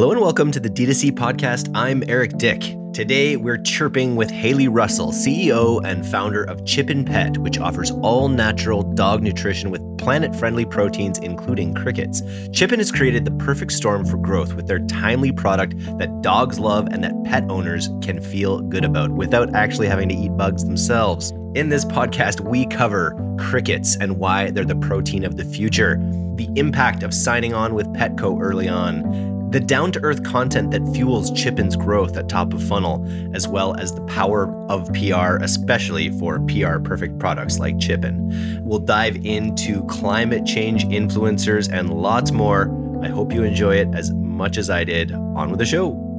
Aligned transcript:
Hello 0.00 0.12
and 0.12 0.20
welcome 0.22 0.50
to 0.50 0.58
the 0.58 0.70
D2C 0.70 1.12
podcast. 1.12 1.70
I'm 1.74 2.02
Eric 2.08 2.38
Dick. 2.38 2.74
Today 2.94 3.36
we're 3.36 3.58
chirping 3.58 4.16
with 4.16 4.30
Haley 4.30 4.66
Russell, 4.66 5.12
CEO 5.12 5.84
and 5.84 6.06
founder 6.06 6.42
of 6.44 6.64
Chip 6.64 6.88
and 6.88 7.06
Pet, 7.06 7.36
which 7.36 7.58
offers 7.58 7.90
all 8.00 8.28
natural 8.28 8.82
dog 8.82 9.22
nutrition 9.22 9.70
with 9.70 9.82
planet 9.98 10.34
friendly 10.34 10.64
proteins, 10.64 11.18
including 11.18 11.74
crickets. 11.74 12.22
Chippin 12.50 12.78
has 12.78 12.90
created 12.90 13.26
the 13.26 13.30
perfect 13.32 13.72
storm 13.72 14.06
for 14.06 14.16
growth 14.16 14.54
with 14.54 14.68
their 14.68 14.78
timely 14.86 15.32
product 15.32 15.74
that 15.98 16.22
dogs 16.22 16.58
love 16.58 16.88
and 16.90 17.04
that 17.04 17.12
pet 17.24 17.44
owners 17.50 17.90
can 18.00 18.22
feel 18.22 18.62
good 18.62 18.86
about 18.86 19.10
without 19.10 19.54
actually 19.54 19.86
having 19.86 20.08
to 20.08 20.14
eat 20.14 20.34
bugs 20.34 20.64
themselves. 20.64 21.32
In 21.54 21.68
this 21.68 21.84
podcast, 21.84 22.40
we 22.40 22.64
cover 22.64 23.14
crickets 23.38 23.98
and 24.00 24.16
why 24.16 24.50
they're 24.50 24.64
the 24.64 24.76
protein 24.76 25.24
of 25.24 25.36
the 25.36 25.44
future, 25.44 25.98
the 26.36 26.48
impact 26.56 27.02
of 27.02 27.12
signing 27.12 27.52
on 27.52 27.74
with 27.74 27.86
Petco 27.88 28.40
early 28.40 28.66
on 28.66 29.29
the 29.50 29.60
down 29.60 29.92
to 29.92 30.00
earth 30.02 30.22
content 30.22 30.70
that 30.70 30.86
fuels 30.94 31.30
Chippin's 31.32 31.76
growth 31.76 32.16
at 32.16 32.28
top 32.28 32.52
of 32.52 32.62
funnel, 32.62 33.04
as 33.34 33.48
well 33.48 33.74
as 33.76 33.94
the 33.94 34.02
power 34.02 34.54
of 34.68 34.92
PR, 34.92 35.42
especially 35.42 36.10
for 36.18 36.40
PR 36.46 36.78
perfect 36.78 37.18
products 37.18 37.58
like 37.58 37.78
Chippin. 37.78 38.60
We'll 38.62 38.78
dive 38.78 39.16
into 39.24 39.84
climate 39.86 40.46
change 40.46 40.84
influencers 40.86 41.70
and 41.72 41.92
lots 41.92 42.30
more. 42.30 42.70
I 43.02 43.08
hope 43.08 43.32
you 43.32 43.42
enjoy 43.42 43.76
it 43.76 43.88
as 43.94 44.12
much 44.12 44.56
as 44.56 44.70
I 44.70 44.84
did. 44.84 45.12
On 45.12 45.50
with 45.50 45.58
the 45.58 45.66
show. 45.66 46.09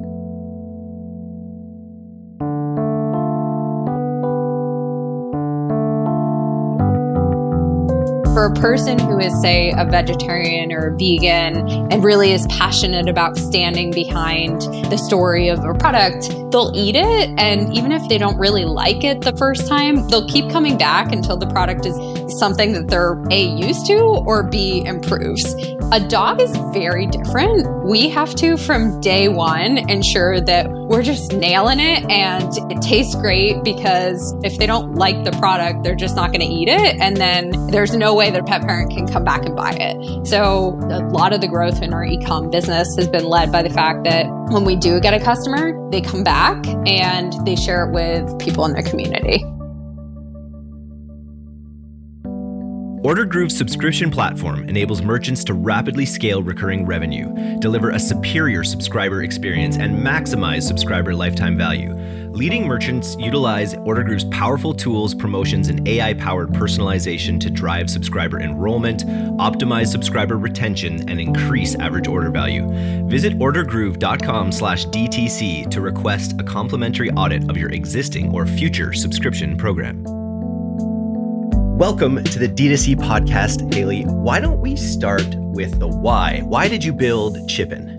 For 8.41 8.47
a 8.47 8.55
person 8.55 8.97
who 8.97 9.19
is, 9.19 9.39
say, 9.39 9.71
a 9.77 9.85
vegetarian 9.85 10.71
or 10.71 10.87
a 10.87 10.91
vegan 10.97 11.69
and 11.91 12.03
really 12.03 12.31
is 12.31 12.47
passionate 12.47 13.07
about 13.07 13.37
standing 13.37 13.91
behind 13.91 14.61
the 14.89 14.97
story 14.97 15.47
of 15.47 15.63
a 15.63 15.75
product, 15.75 16.27
they'll 16.51 16.71
eat 16.73 16.95
it. 16.95 17.29
And 17.37 17.71
even 17.71 17.91
if 17.91 18.09
they 18.09 18.17
don't 18.17 18.39
really 18.39 18.65
like 18.65 19.03
it 19.03 19.21
the 19.21 19.37
first 19.37 19.67
time, 19.67 20.07
they'll 20.07 20.27
keep 20.27 20.49
coming 20.49 20.75
back 20.75 21.11
until 21.11 21.37
the 21.37 21.45
product 21.45 21.85
is 21.85 21.95
something 22.39 22.73
that 22.73 22.87
they're 22.87 23.21
A, 23.31 23.43
used 23.43 23.85
to, 23.87 23.99
or 23.99 24.43
B, 24.43 24.83
improves. 24.85 25.53
A 25.91 25.99
dog 25.99 26.41
is 26.41 26.55
very 26.73 27.05
different. 27.05 27.85
We 27.85 28.09
have 28.09 28.33
to, 28.35 28.57
from 28.57 29.01
day 29.01 29.27
one, 29.27 29.77
ensure 29.89 30.39
that 30.41 30.69
we're 30.71 31.03
just 31.03 31.33
nailing 31.33 31.79
it 31.79 32.09
and 32.09 32.49
it 32.71 32.81
tastes 32.81 33.15
great 33.15 33.63
because 33.63 34.33
if 34.43 34.57
they 34.57 34.65
don't 34.65 34.95
like 34.95 35.23
the 35.23 35.31
product, 35.33 35.83
they're 35.83 35.95
just 35.95 36.15
not 36.15 36.31
going 36.31 36.41
to 36.41 36.53
eat 36.53 36.69
it. 36.69 36.99
And 37.01 37.17
then 37.17 37.51
there's 37.67 37.93
no 37.93 38.13
way 38.13 38.31
that 38.31 38.41
a 38.41 38.43
pet 38.43 38.61
parent 38.61 38.91
can 38.91 39.07
come 39.07 39.23
back 39.23 39.45
and 39.45 39.55
buy 39.55 39.71
it. 39.71 40.27
So 40.27 40.79
a 40.89 40.99
lot 41.09 41.33
of 41.33 41.41
the 41.41 41.47
growth 41.47 41.81
in 41.81 41.93
our 41.93 42.05
e-com 42.05 42.49
business 42.49 42.95
has 42.95 43.07
been 43.07 43.25
led 43.25 43.51
by 43.51 43.61
the 43.61 43.69
fact 43.69 44.03
that 44.05 44.27
when 44.49 44.63
we 44.63 44.75
do 44.75 44.99
get 44.99 45.13
a 45.13 45.19
customer, 45.19 45.73
they 45.91 46.01
come 46.01 46.23
back 46.23 46.65
and 46.85 47.33
they 47.45 47.55
share 47.55 47.85
it 47.85 47.93
with 47.93 48.39
people 48.39 48.65
in 48.65 48.73
their 48.73 48.83
community. 48.83 49.43
Ordergroove's 53.03 53.57
subscription 53.57 54.11
platform 54.11 54.69
enables 54.69 55.01
merchants 55.01 55.43
to 55.45 55.55
rapidly 55.55 56.05
scale 56.05 56.43
recurring 56.43 56.85
revenue, 56.85 57.57
deliver 57.57 57.89
a 57.89 57.99
superior 57.99 58.63
subscriber 58.63 59.23
experience, 59.23 59.77
and 59.77 59.97
maximize 59.97 60.61
subscriber 60.61 61.15
lifetime 61.15 61.57
value. 61.57 61.95
Leading 62.29 62.67
merchants 62.67 63.15
utilize 63.17 63.73
Ordergroove's 63.73 64.25
powerful 64.25 64.71
tools, 64.71 65.15
promotions, 65.15 65.67
and 65.67 65.87
AI 65.87 66.13
powered 66.13 66.49
personalization 66.49 67.39
to 67.39 67.49
drive 67.49 67.89
subscriber 67.89 68.39
enrollment, 68.39 69.03
optimize 69.39 69.87
subscriber 69.87 70.37
retention, 70.37 71.09
and 71.09 71.19
increase 71.19 71.73
average 71.73 72.07
order 72.07 72.29
value. 72.29 72.67
Visit 73.07 73.33
ordergroove.com 73.39 74.51
slash 74.51 74.85
DTC 74.85 75.71
to 75.71 75.81
request 75.81 76.39
a 76.39 76.43
complimentary 76.43 77.09
audit 77.13 77.49
of 77.49 77.57
your 77.57 77.71
existing 77.71 78.31
or 78.31 78.45
future 78.45 78.93
subscription 78.93 79.57
program. 79.57 80.20
Welcome 81.81 82.23
to 82.23 82.37
the 82.37 82.47
D2C 82.47 82.97
podcast, 82.97 83.73
Haley. 83.73 84.03
Why 84.03 84.39
don't 84.39 84.61
we 84.61 84.75
start 84.75 85.25
with 85.35 85.79
the 85.79 85.87
why? 85.87 86.41
Why 86.43 86.67
did 86.67 86.83
you 86.83 86.93
build 86.93 87.49
Chippin? 87.49 87.97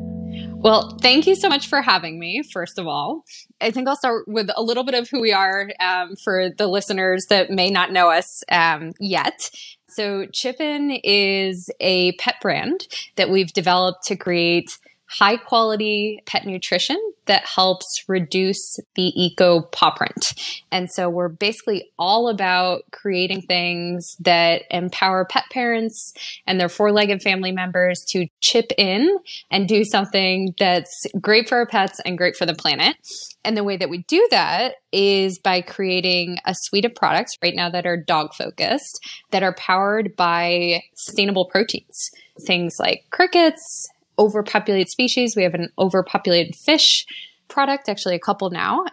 Well, 0.60 0.96
thank 1.02 1.26
you 1.26 1.34
so 1.34 1.48
much 1.48 1.66
for 1.66 1.82
having 1.82 2.20
me, 2.20 2.44
first 2.52 2.78
of 2.78 2.86
all. 2.86 3.24
I 3.60 3.72
think 3.72 3.88
I'll 3.88 3.96
start 3.96 4.28
with 4.28 4.50
a 4.54 4.62
little 4.62 4.84
bit 4.84 4.94
of 4.94 5.10
who 5.10 5.20
we 5.20 5.32
are 5.32 5.72
um, 5.80 6.14
for 6.22 6.50
the 6.56 6.68
listeners 6.68 7.26
that 7.28 7.50
may 7.50 7.70
not 7.70 7.90
know 7.90 8.08
us 8.08 8.44
um, 8.52 8.92
yet. 9.00 9.50
So, 9.88 10.26
Chippin 10.32 11.00
is 11.02 11.68
a 11.80 12.12
pet 12.12 12.36
brand 12.40 12.86
that 13.16 13.30
we've 13.30 13.52
developed 13.52 14.04
to 14.04 14.16
create 14.16 14.78
high 15.18 15.36
quality 15.36 16.22
pet 16.26 16.46
nutrition 16.46 16.96
that 17.26 17.46
helps 17.46 18.04
reduce 18.08 18.78
the 18.94 19.12
eco 19.14 19.62
paw 19.62 19.94
print. 19.94 20.34
And 20.72 20.90
so 20.90 21.08
we're 21.08 21.28
basically 21.28 21.90
all 21.98 22.28
about 22.28 22.82
creating 22.90 23.42
things 23.42 24.16
that 24.20 24.62
empower 24.70 25.24
pet 25.24 25.44
parents 25.52 26.14
and 26.46 26.58
their 26.58 26.68
four 26.68 26.92
legged 26.92 27.22
family 27.22 27.52
members 27.52 28.04
to 28.08 28.26
chip 28.40 28.72
in 28.76 29.18
and 29.50 29.68
do 29.68 29.84
something 29.84 30.54
that's 30.58 31.06
great 31.20 31.48
for 31.48 31.58
our 31.58 31.66
pets 31.66 32.00
and 32.04 32.18
great 32.18 32.36
for 32.36 32.46
the 32.46 32.54
planet. 32.54 32.96
And 33.44 33.56
the 33.56 33.64
way 33.64 33.76
that 33.76 33.90
we 33.90 34.04
do 34.08 34.26
that 34.30 34.76
is 34.92 35.38
by 35.38 35.60
creating 35.60 36.38
a 36.44 36.54
suite 36.56 36.84
of 36.84 36.94
products 36.94 37.36
right 37.42 37.54
now 37.54 37.70
that 37.70 37.86
are 37.86 37.96
dog 37.96 38.34
focused, 38.34 39.00
that 39.30 39.42
are 39.42 39.54
powered 39.54 40.16
by 40.16 40.82
sustainable 40.94 41.46
proteins. 41.46 42.10
Things 42.46 42.76
like 42.78 43.04
crickets, 43.10 43.88
overpopulated 44.22 44.88
species. 44.88 45.34
We 45.36 45.42
have 45.42 45.54
an 45.54 45.68
overpopulated 45.78 46.54
fish 46.54 47.04
product, 47.48 47.88
actually 47.88 48.14
a 48.14 48.20
couple 48.20 48.50
now, 48.50 48.84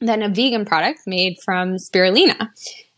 then 0.00 0.22
a 0.22 0.28
vegan 0.28 0.64
product 0.64 1.00
made 1.06 1.36
from 1.44 1.76
spirulina. 1.76 2.50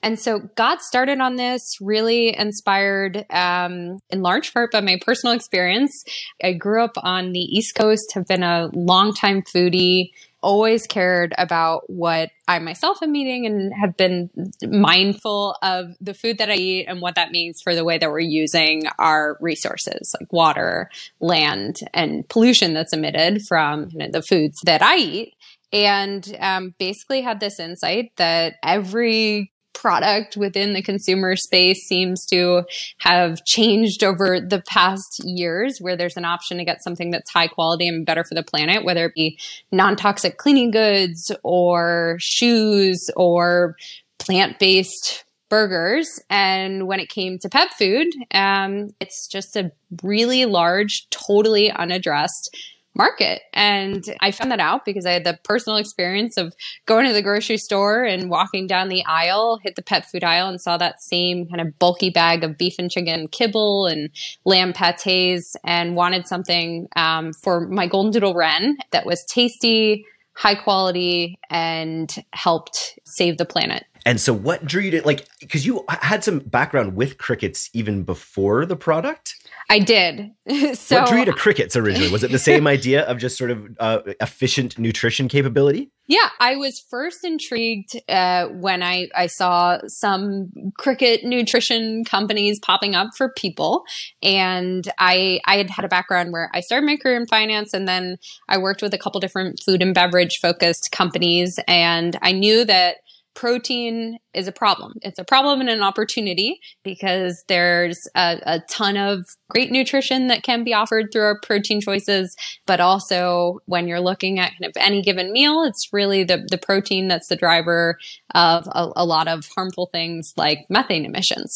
And 0.02 0.20
so 0.20 0.41
got 0.56 0.82
started 0.82 1.20
on 1.20 1.36
this 1.36 1.78
really 1.80 2.36
inspired 2.36 3.24
um, 3.30 3.98
in 4.10 4.22
large 4.22 4.52
part 4.52 4.72
by 4.72 4.80
my 4.80 4.98
personal 5.04 5.34
experience. 5.34 6.04
I 6.42 6.52
grew 6.52 6.84
up 6.84 6.92
on 6.98 7.32
the 7.32 7.41
East 7.41 7.74
Coast, 7.74 8.12
have 8.14 8.26
been 8.26 8.42
a 8.42 8.68
longtime 8.74 9.42
foodie, 9.42 10.10
always 10.42 10.86
cared 10.86 11.34
about 11.38 11.88
what 11.91 12.30
I 12.47 12.58
myself 12.58 13.02
am 13.02 13.16
eating 13.16 13.47
and 13.47 13.72
have 13.80 13.97
been 13.97 14.30
mindful 14.62 15.56
of 15.62 15.97
the 16.00 16.14
food 16.14 16.38
that 16.38 16.50
I 16.50 16.54
eat 16.54 16.86
and 16.86 17.00
what 17.00 17.16
that 17.16 17.32
means 17.32 17.60
for 17.62 17.74
the 17.74 17.84
way 17.84 17.98
that 17.98 18.10
we're 18.10 18.20
using 18.20 18.84
our 18.98 19.36
resources 19.41 20.14
like 20.20 20.32
water, 20.32 20.91
land, 21.20 21.76
and 21.92 22.28
pollution 22.28 22.74
that's 22.74 22.92
emitted 22.92 23.42
from 23.48 23.88
you 23.91 23.98
know, 23.98 24.08
the 24.12 24.22
foods 24.22 24.58
that 24.64 24.82
I 24.82 24.97
eat. 24.97 25.34
And 25.72 26.36
um, 26.38 26.74
basically 26.78 27.22
had 27.22 27.41
this 27.41 27.58
insight 27.58 28.12
that 28.16 28.54
every 28.62 29.53
product 29.76 30.37
within 30.37 30.72
the 30.72 30.82
consumer 30.82 31.37
space 31.37 31.87
seems 31.87 32.25
to 32.26 32.64
have 32.98 33.44
changed 33.44 34.03
over 34.03 34.41
the 34.41 34.62
past 34.66 35.20
years 35.25 35.78
where 35.78 35.97
there's 35.97 36.16
an 36.16 36.25
option 36.25 36.56
to 36.56 36.64
get 36.64 36.82
something 36.82 37.10
that's 37.10 37.31
high 37.31 37.47
quality 37.47 37.86
and 37.86 38.06
better 38.06 38.25
for 38.25 38.34
the 38.34 38.42
planet, 38.42 38.84
whether 38.84 39.04
it 39.04 39.15
be 39.15 39.38
non-toxic 39.70 40.38
cleaning 40.38 40.70
goods 40.70 41.31
or 41.44 42.16
shoes 42.19 43.10
or 43.16 43.76
plant-based 44.19 45.25
burgers. 45.48 46.20
And 46.31 46.88
when 46.88 46.98
it 46.98 47.09
came 47.09 47.38
to 47.38 47.48
pet 47.48 47.72
food, 47.78 48.09
um, 48.32 48.88
it's 49.00 49.28
just 49.28 49.56
a 49.56 49.70
really 50.03 50.47
large, 50.47 51.09
totally 51.10 51.70
unaddressed 51.70 52.56
market. 52.97 53.43
And 53.53 54.05
I 54.21 54.31
found 54.31 54.51
that 54.51 54.61
out 54.61 54.84
because 54.84 55.07
I 55.07 55.12
had 55.12 55.25
the 55.25 55.39
personal 55.45 55.77
experience 55.77 56.37
of 56.37 56.55
going 56.87 57.07
to 57.07 57.12
the 57.12 57.23
grocery 57.23 57.59
store 57.59 58.05
and 58.05 58.31
walking 58.31 58.67
down 58.67 58.89
the 58.89 59.05
aisle, 59.05 59.61
hit 59.62 59.77
the 59.77 59.83
pet 59.83 60.11
food 60.11 60.25
aisle, 60.25 60.49
and 60.49 60.61
saw 60.61 60.77
that 60.77 61.03
same 61.03 61.47
kind 61.49 61.61
of 61.61 61.79
bulky 61.79 62.11
bag 62.11 62.43
of 62.43 62.59
beef 62.59 62.75
and 62.79 62.91
chicken 62.91 63.29
kibble 63.29 63.87
and 63.87 64.11
lamb 64.45 64.73
pates, 64.73 65.57
and 65.65 65.95
wanted 65.95 66.27
something 66.27 66.89
um, 66.97 67.33
for 67.33 67.69
my 67.69 67.87
golden 67.87 68.12
doodle 68.12 68.34
wren 68.34 68.77
that 68.93 69.07
was 69.07 69.25
tasty, 69.25 70.04
high 70.33 70.54
quality, 70.54 71.39
and 71.51 72.25
helped 72.33 72.99
save 73.04 73.39
the 73.39 73.45
planet. 73.45 73.84
And 74.07 74.21
so, 74.21 74.33
what 74.33 74.65
drew 74.65 74.83
you 74.83 74.92
to 74.92 75.03
like? 75.03 75.27
Because 75.41 75.66
you 75.66 75.84
had 75.89 76.22
some 76.22 76.39
background 76.39 76.95
with 76.95 77.19
crickets 77.19 77.69
even 77.72 78.04
before 78.04 78.65
the 78.65 78.77
product. 78.77 79.34
I 79.68 79.80
did. 79.80 80.30
so 80.74 81.01
what 81.01 81.09
drew 81.09 81.18
you 81.18 81.24
to 81.24 81.33
crickets 81.33 81.77
originally? 81.77 82.10
Was 82.10 82.22
it 82.22 82.30
the 82.30 82.39
same 82.39 82.66
idea 82.66 83.04
of 83.04 83.18
just 83.18 83.36
sort 83.36 83.51
of 83.51 83.66
uh, 83.80 84.01
efficient 84.21 84.78
nutrition 84.78 85.28
capability? 85.28 85.91
Yeah, 86.09 86.28
I 86.39 86.54
was 86.54 86.78
first 86.78 87.24
intrigued 87.24 88.01
uh, 88.09 88.47
when 88.47 88.84
I, 88.84 89.09
I 89.13 89.27
saw 89.27 89.78
some 89.89 90.53
cricket 90.78 91.24
nutrition 91.24 92.04
companies 92.04 92.60
popping 92.60 92.95
up 92.95 93.09
for 93.16 93.33
people, 93.33 93.83
and 94.22 94.89
I 94.98 95.41
I 95.47 95.57
had 95.57 95.68
had 95.68 95.84
a 95.84 95.89
background 95.89 96.33
where 96.33 96.48
I 96.54 96.60
started 96.60 96.86
my 96.86 96.97
career 96.97 97.16
in 97.16 97.27
finance, 97.27 97.74
and 97.74 97.89
then 97.89 98.18
I 98.48 98.59
worked 98.59 98.83
with 98.83 98.95
a 98.95 98.98
couple 98.98 99.21
different 99.21 99.60
food 99.65 99.83
and 99.83 99.92
beverage 99.92 100.39
focused 100.41 100.92
companies, 100.92 101.59
and 101.66 102.16
I 102.22 102.30
knew 102.30 102.65
that 102.65 102.98
protein 103.36 104.18
is 104.34 104.48
a 104.48 104.53
problem. 104.53 104.94
It's 105.03 105.18
a 105.18 105.24
problem 105.24 105.60
and 105.60 105.68
an 105.68 105.83
opportunity 105.83 106.59
because 106.83 107.44
there's 107.47 107.98
a, 108.16 108.41
a, 108.42 108.60
ton 108.71 108.97
of 108.97 109.24
great 109.50 109.71
nutrition 109.71 110.28
that 110.28 110.42
can 110.42 110.65
be 110.65 110.74
offered 110.74 111.12
through 111.12 111.22
our 111.22 111.41
protein 111.41 111.80
choices. 111.80 112.34
But 112.66 112.80
also 112.80 113.60
when 113.66 113.86
you're 113.86 114.00
looking 114.00 114.41
at 114.41 114.53
kind 114.53 114.65
of 114.65 114.72
any 114.77 115.03
given 115.03 115.33
meal, 115.33 115.62
it's 115.65 115.92
really 115.92 116.24
the, 116.24 116.47
the 116.50 116.59
protein 116.59 117.09
that's 117.09 117.28
the 117.28 117.36
driver 117.36 117.98
of 118.34 118.66
a, 118.68 118.88
a 118.97 119.04
lot 119.04 119.28
of 119.28 119.47
harmful 119.54 119.91
things 119.92 120.32
like 120.36 120.60
methane 120.71 121.04
emissions. 121.04 121.53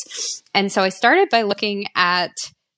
And 0.54 0.70
so 0.70 0.82
I 0.82 0.90
started 0.90 1.30
by 1.30 1.42
looking 1.42 1.86
at 1.96 2.32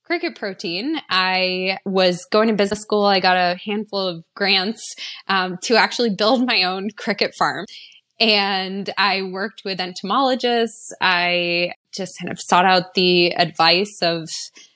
cricket 0.05 0.37
protein. 0.37 1.01
I 1.11 1.79
was 1.85 2.25
going 2.31 2.49
to 2.49 2.55
business 2.55 2.81
school. 2.81 3.05
I 3.05 3.19
got 3.19 3.37
a 3.37 3.59
handful 3.65 4.07
of 4.07 4.25
grants 4.35 4.95
um, 5.27 5.57
to 5.65 5.77
actually 5.77 6.11
build 6.11 6.47
my 6.47 6.63
own 6.65 6.91
cricket 6.97 7.35
farm. 7.39 7.67
And 8.23 8.89
I 8.97 9.23
worked 9.23 9.63
with 9.65 9.81
entomologists. 9.81 10.93
I 11.01 11.73
just 11.91 12.17
kind 12.21 12.31
of 12.31 12.41
sought 12.41 12.65
out 12.65 12.95
the 12.95 13.35
advice 13.35 13.99
of 14.01 14.29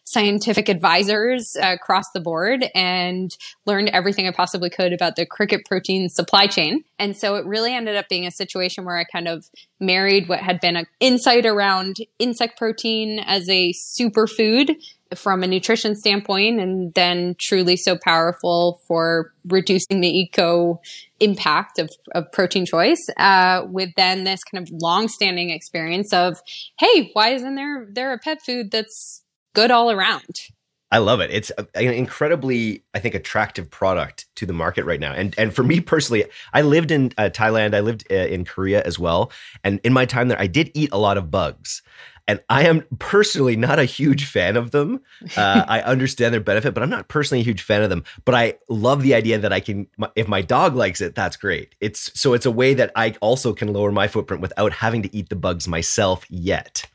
scientific 0.03 0.69
advisors 0.69 1.57
uh, 1.63 1.75
across 1.75 2.11
the 2.11 2.19
board 2.19 2.65
and 2.75 3.37
learned 3.65 3.89
everything 3.91 4.27
I 4.27 4.33
possibly 4.33 4.69
could 4.69 4.93
about 4.93 5.15
the 5.15 5.27
cricket 5.27 5.65
protein 5.65 6.09
supply 6.09 6.49
chain. 6.49 6.83
And 6.99 7.17
so 7.17 7.37
it 7.37 7.47
really 7.47 7.73
ended 7.73 7.95
up 7.95 8.09
being 8.09 8.27
a 8.27 8.33
situation 8.33 8.85
where 8.85 8.99
I 8.99 9.05
kind 9.05 9.29
of 9.29 9.49
married 9.79 10.29
what 10.29 10.41
had 10.41 10.61
been 10.61 10.75
an 10.75 10.87
insight 10.99 11.47
around 11.47 11.99
insect 12.19 12.59
protein 12.59 13.21
as 13.21 13.49
a 13.49 13.73
superfood 13.73 14.75
from 15.15 15.43
a 15.43 15.47
nutrition 15.47 15.95
standpoint 15.95 16.61
and 16.61 16.93
then 16.95 17.37
truly 17.39 17.77
so 17.77 17.97
powerful 17.97 18.81
for 18.87 19.33
reducing 19.47 20.01
the 20.01 20.09
eco 20.09 20.81
impact 21.21 21.79
of, 21.79 21.91
of 22.15 22.31
protein 22.33 22.67
choice 22.67 23.09
uh, 23.17 23.63
with 23.69 23.91
then 23.97 24.25
this 24.25 24.43
kind 24.45 24.67
of 24.67 24.73
long-standing 24.81 25.51
experience 25.51 26.13
of 26.13 26.41
hey 26.79 27.11
why 27.13 27.29
isn't 27.29 27.55
there 27.55 27.87
there 27.91 28.13
a 28.13 28.19
pet 28.19 28.43
food 28.43 28.71
that's 28.71 29.23
good 29.55 29.71
all 29.71 29.91
around 29.91 30.49
I 30.89 30.99
love 30.99 31.21
it. 31.21 31.33
It's 31.33 31.51
an 31.51 31.93
incredibly, 31.93 32.85
I 32.95 33.01
think, 33.01 33.17
attractive 33.17 33.69
product 33.69 34.27
to 34.37 34.47
the 34.47 34.53
market 34.53 34.85
right 34.85 35.01
now. 35.01 35.13
And 35.13 35.35
and 35.37 35.53
for 35.53 35.65
me 35.65 35.81
personally, 35.81 36.27
I 36.53 36.63
lived 36.63 36.93
in 36.93 37.13
uh, 37.19 37.29
Thailand. 37.33 37.75
I 37.75 37.81
lived 37.81 38.07
uh, 38.11 38.15
in 38.15 38.45
Korea 38.45 38.83
as 38.85 38.97
well. 38.97 39.33
And 39.65 39.81
in 39.83 39.93
my 39.93 40.05
time 40.07 40.29
there, 40.29 40.41
I 40.41 40.47
did 40.47 40.71
eat 40.75 40.91
a 40.93 40.99
lot 40.99 41.19
of 41.19 41.29
bugs 41.29 41.83
and 42.29 42.43
I 42.49 42.67
am 42.67 42.85
personally 42.99 43.57
not 43.57 43.79
a 43.79 43.85
huge 43.85 44.27
fan 44.27 44.57
of 44.57 44.71
them. 44.71 45.01
Uh, 45.37 45.65
I 45.69 45.81
understand 45.81 46.33
their 46.33 46.41
benefit, 46.41 46.73
but 46.73 46.83
I'm 46.83 46.89
not 46.89 47.09
personally 47.09 47.41
a 47.41 47.45
huge 47.45 47.61
fan 47.61 47.83
of 47.83 47.91
them. 47.91 48.05
But 48.25 48.35
I 48.35 48.55
love 48.69 49.03
the 49.03 49.15
idea 49.15 49.39
that 49.39 49.53
I 49.53 49.61
can, 49.61 49.87
if 50.15 50.29
my 50.29 50.41
dog 50.41 50.75
likes 50.75 51.01
it, 51.01 51.15
that's 51.15 51.37
great. 51.37 51.75
It's 51.81 52.19
so 52.19 52.33
it's 52.33 52.47
a 52.47 52.51
way 52.51 52.73
that 52.75 52.91
I 52.97 53.15
also 53.21 53.53
can 53.53 53.73
lower 53.73 53.93
my 53.93 54.09
footprint 54.09 54.41
without 54.41 54.73
having 54.73 55.03
to 55.03 55.15
eat 55.15 55.29
the 55.29 55.37
bugs 55.37 55.69
myself 55.69 56.25
yet. 56.31 56.87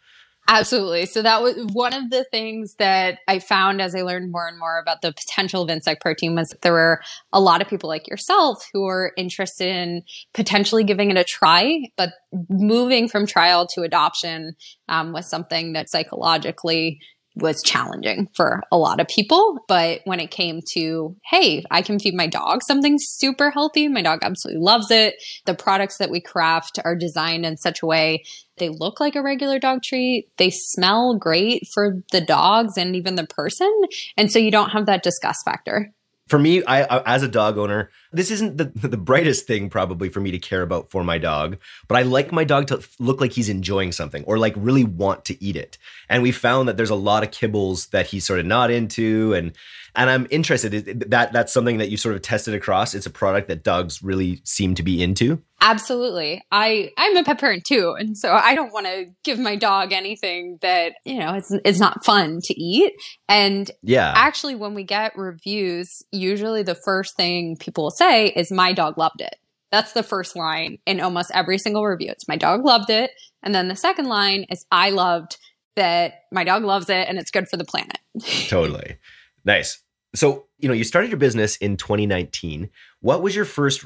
Absolutely. 0.53 1.05
So 1.05 1.21
that 1.21 1.41
was 1.41 1.55
one 1.71 1.93
of 1.93 2.09
the 2.09 2.25
things 2.25 2.75
that 2.75 3.19
I 3.25 3.39
found 3.39 3.81
as 3.81 3.95
I 3.95 4.01
learned 4.01 4.33
more 4.33 4.49
and 4.49 4.59
more 4.59 4.79
about 4.79 5.01
the 5.01 5.13
potential 5.13 5.61
of 5.61 5.69
insect 5.69 6.01
protein 6.01 6.35
was 6.35 6.49
that 6.49 6.61
there 6.61 6.73
were 6.73 7.01
a 7.31 7.39
lot 7.39 7.61
of 7.61 7.69
people 7.69 7.87
like 7.87 8.05
yourself 8.09 8.67
who 8.73 8.81
were 8.81 9.13
interested 9.15 9.69
in 9.69 10.03
potentially 10.33 10.83
giving 10.83 11.09
it 11.09 11.15
a 11.15 11.23
try, 11.23 11.79
but 11.95 12.09
moving 12.49 13.07
from 13.07 13.25
trial 13.25 13.65
to 13.67 13.83
adoption 13.83 14.53
um, 14.89 15.13
was 15.13 15.29
something 15.29 15.71
that 15.71 15.89
psychologically 15.89 16.99
was 17.35 17.61
challenging 17.63 18.27
for 18.35 18.61
a 18.71 18.77
lot 18.77 18.99
of 18.99 19.07
people. 19.07 19.59
But 19.67 20.01
when 20.05 20.19
it 20.19 20.31
came 20.31 20.61
to, 20.73 21.15
hey, 21.29 21.63
I 21.71 21.81
can 21.81 21.99
feed 21.99 22.13
my 22.13 22.27
dog 22.27 22.61
something 22.63 22.97
super 22.99 23.51
healthy, 23.51 23.87
my 23.87 24.01
dog 24.01 24.19
absolutely 24.21 24.61
loves 24.61 24.91
it. 24.91 25.15
The 25.45 25.53
products 25.53 25.97
that 25.97 26.11
we 26.11 26.21
craft 26.21 26.79
are 26.83 26.95
designed 26.95 27.45
in 27.45 27.57
such 27.57 27.81
a 27.81 27.85
way 27.85 28.23
they 28.57 28.69
look 28.69 28.99
like 28.99 29.15
a 29.15 29.23
regular 29.23 29.57
dog 29.57 29.81
treat. 29.81 30.29
They 30.37 30.51
smell 30.51 31.17
great 31.17 31.67
for 31.73 32.03
the 32.11 32.21
dogs 32.21 32.77
and 32.77 32.95
even 32.95 33.15
the 33.15 33.25
person. 33.25 33.71
And 34.17 34.31
so 34.31 34.37
you 34.37 34.51
don't 34.51 34.69
have 34.69 34.85
that 34.85 35.01
disgust 35.01 35.43
factor 35.45 35.91
for 36.31 36.39
me, 36.39 36.63
I, 36.63 36.99
as 36.99 37.23
a 37.23 37.27
dog 37.27 37.57
owner, 37.57 37.91
this 38.11 38.31
isn't 38.31 38.57
the 38.57 38.65
the 38.87 38.97
brightest 38.97 39.47
thing 39.47 39.69
probably 39.69 40.09
for 40.09 40.19
me 40.19 40.31
to 40.31 40.39
care 40.39 40.61
about 40.61 40.91
for 40.91 41.03
my 41.03 41.17
dog, 41.17 41.57
but 41.87 41.97
I 41.97 42.03
like 42.03 42.31
my 42.31 42.43
dog 42.43 42.67
to 42.67 42.81
look 42.99 43.21
like 43.21 43.33
he's 43.33 43.49
enjoying 43.49 43.91
something 43.91 44.23
or 44.25 44.37
like 44.37 44.53
really 44.55 44.83
want 44.83 45.25
to 45.25 45.43
eat 45.43 45.55
it. 45.55 45.77
And 46.09 46.23
we 46.23 46.31
found 46.31 46.67
that 46.67 46.77
there's 46.77 46.89
a 46.89 46.95
lot 46.95 47.23
of 47.23 47.31
kibbles 47.31 47.89
that 47.91 48.07
he's 48.07 48.25
sort 48.25 48.39
of 48.39 48.45
not 48.45 48.71
into, 48.71 49.33
and 49.33 49.53
and 49.95 50.09
I'm 50.09 50.27
interested 50.29 51.09
that 51.09 51.33
that's 51.33 51.51
something 51.51 51.77
that 51.79 51.89
you 51.89 51.97
sort 51.97 52.15
of 52.15 52.21
tested 52.21 52.53
across. 52.53 52.95
It's 52.95 53.05
a 53.05 53.11
product 53.11 53.47
that 53.49 53.63
dogs 53.63 54.01
really 54.01 54.41
seem 54.43 54.75
to 54.75 54.83
be 54.83 55.03
into. 55.03 55.41
Absolutely. 55.63 56.43
I 56.51 56.91
I'm 56.97 57.15
a 57.17 57.23
pet 57.23 57.39
parent 57.39 57.65
too, 57.65 57.95
and 57.97 58.17
so 58.17 58.33
I 58.33 58.55
don't 58.55 58.73
want 58.73 58.87
to 58.87 59.05
give 59.23 59.37
my 59.37 59.55
dog 59.55 59.93
anything 59.93 60.57
that, 60.61 60.93
you 61.05 61.19
know, 61.19 61.35
it's 61.35 61.51
it's 61.63 61.79
not 61.79 62.03
fun 62.03 62.39
to 62.45 62.59
eat. 62.59 62.93
And 63.29 63.69
yeah. 63.83 64.11
Actually 64.15 64.55
when 64.55 64.73
we 64.73 64.83
get 64.83 65.15
reviews, 65.15 66.01
usually 66.11 66.63
the 66.63 66.73
first 66.73 67.15
thing 67.15 67.57
people 67.57 67.83
will 67.83 67.91
say 68.01 68.27
is 68.27 68.51
my 68.51 68.73
dog 68.73 68.97
loved 68.97 69.21
it. 69.21 69.35
That's 69.71 69.93
the 69.93 70.03
first 70.03 70.35
line 70.35 70.79
in 70.85 70.99
almost 70.99 71.31
every 71.33 71.57
single 71.57 71.85
review. 71.85 72.11
It's 72.11 72.27
my 72.27 72.35
dog 72.35 72.65
loved 72.65 72.89
it. 72.89 73.11
And 73.43 73.55
then 73.55 73.67
the 73.67 73.75
second 73.75 74.05
line 74.05 74.45
is 74.49 74.65
I 74.71 74.89
loved 74.89 75.37
that 75.75 76.23
my 76.31 76.43
dog 76.43 76.63
loves 76.63 76.89
it 76.89 77.07
and 77.07 77.17
it's 77.17 77.31
good 77.31 77.47
for 77.47 77.57
the 77.57 77.63
planet. 77.63 77.97
totally. 78.49 78.97
Nice. 79.45 79.81
So, 80.13 80.47
you 80.59 80.67
know, 80.67 80.73
you 80.73 80.83
started 80.83 81.09
your 81.09 81.17
business 81.17 81.55
in 81.57 81.77
2019. 81.77 82.69
What 82.99 83.21
was 83.21 83.35
your 83.35 83.45
first 83.45 83.85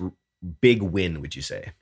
big 0.62 0.82
win, 0.82 1.22
would 1.22 1.36
you 1.36 1.44
say? 1.44 1.74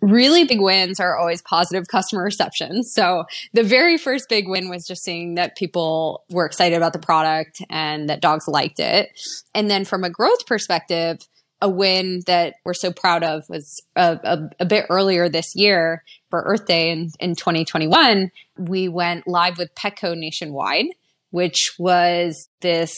Really 0.00 0.44
big 0.44 0.62
wins 0.62 0.98
are 0.98 1.18
always 1.18 1.42
positive 1.42 1.86
customer 1.88 2.22
reception. 2.22 2.82
So 2.82 3.24
the 3.52 3.62
very 3.62 3.98
first 3.98 4.30
big 4.30 4.48
win 4.48 4.70
was 4.70 4.86
just 4.86 5.04
seeing 5.04 5.34
that 5.34 5.58
people 5.58 6.24
were 6.30 6.46
excited 6.46 6.76
about 6.76 6.94
the 6.94 6.98
product 6.98 7.60
and 7.68 8.08
that 8.08 8.22
dogs 8.22 8.48
liked 8.48 8.80
it. 8.80 9.10
And 9.54 9.70
then 9.70 9.84
from 9.84 10.02
a 10.02 10.08
growth 10.08 10.46
perspective, 10.46 11.18
a 11.62 11.68
win 11.68 12.22
that 12.26 12.54
we're 12.64 12.74
so 12.74 12.92
proud 12.92 13.22
of 13.22 13.42
was 13.48 13.82
a, 13.96 14.18
a, 14.22 14.38
a, 14.60 14.64
bit 14.64 14.86
earlier 14.88 15.28
this 15.28 15.52
year 15.54 16.02
for 16.30 16.42
Earth 16.42 16.66
Day 16.66 16.90
in, 16.90 17.10
in 17.20 17.34
2021. 17.34 18.30
We 18.58 18.88
went 18.88 19.28
live 19.28 19.58
with 19.58 19.74
Petco 19.74 20.16
nationwide, 20.16 20.86
which 21.30 21.74
was 21.78 22.48
this 22.60 22.94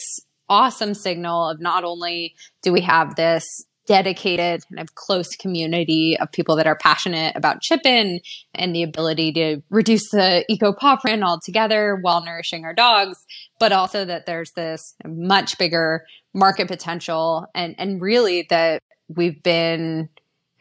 awesome 0.47 0.93
signal 0.93 1.49
of 1.49 1.59
not 1.59 1.83
only 1.83 2.35
do 2.61 2.71
we 2.71 2.81
have 2.81 3.15
this 3.15 3.45
dedicated 3.85 4.63
kind 4.69 4.79
of 4.79 4.95
close 4.95 5.35
community 5.35 6.17
of 6.19 6.31
people 6.31 6.55
that 6.55 6.67
are 6.67 6.77
passionate 6.77 7.35
about 7.35 7.61
Chippin 7.61 8.19
and 8.53 8.75
the 8.75 8.83
ability 8.83 9.33
to 9.33 9.61
reduce 9.69 10.09
the 10.11 10.45
eco 10.47 10.73
paw 10.73 10.95
print 10.95 11.23
altogether 11.23 11.97
while 12.01 12.23
nourishing 12.23 12.63
our 12.65 12.73
dogs, 12.73 13.17
but 13.59 13.71
also 13.71 14.05
that 14.05 14.25
there's 14.25 14.51
this 14.55 14.95
much 15.05 15.57
bigger 15.57 16.05
market 16.33 16.67
potential 16.67 17.45
and, 17.53 17.75
and 17.77 18.01
really 18.01 18.45
that 18.49 18.81
we've 19.09 19.41
been 19.43 20.09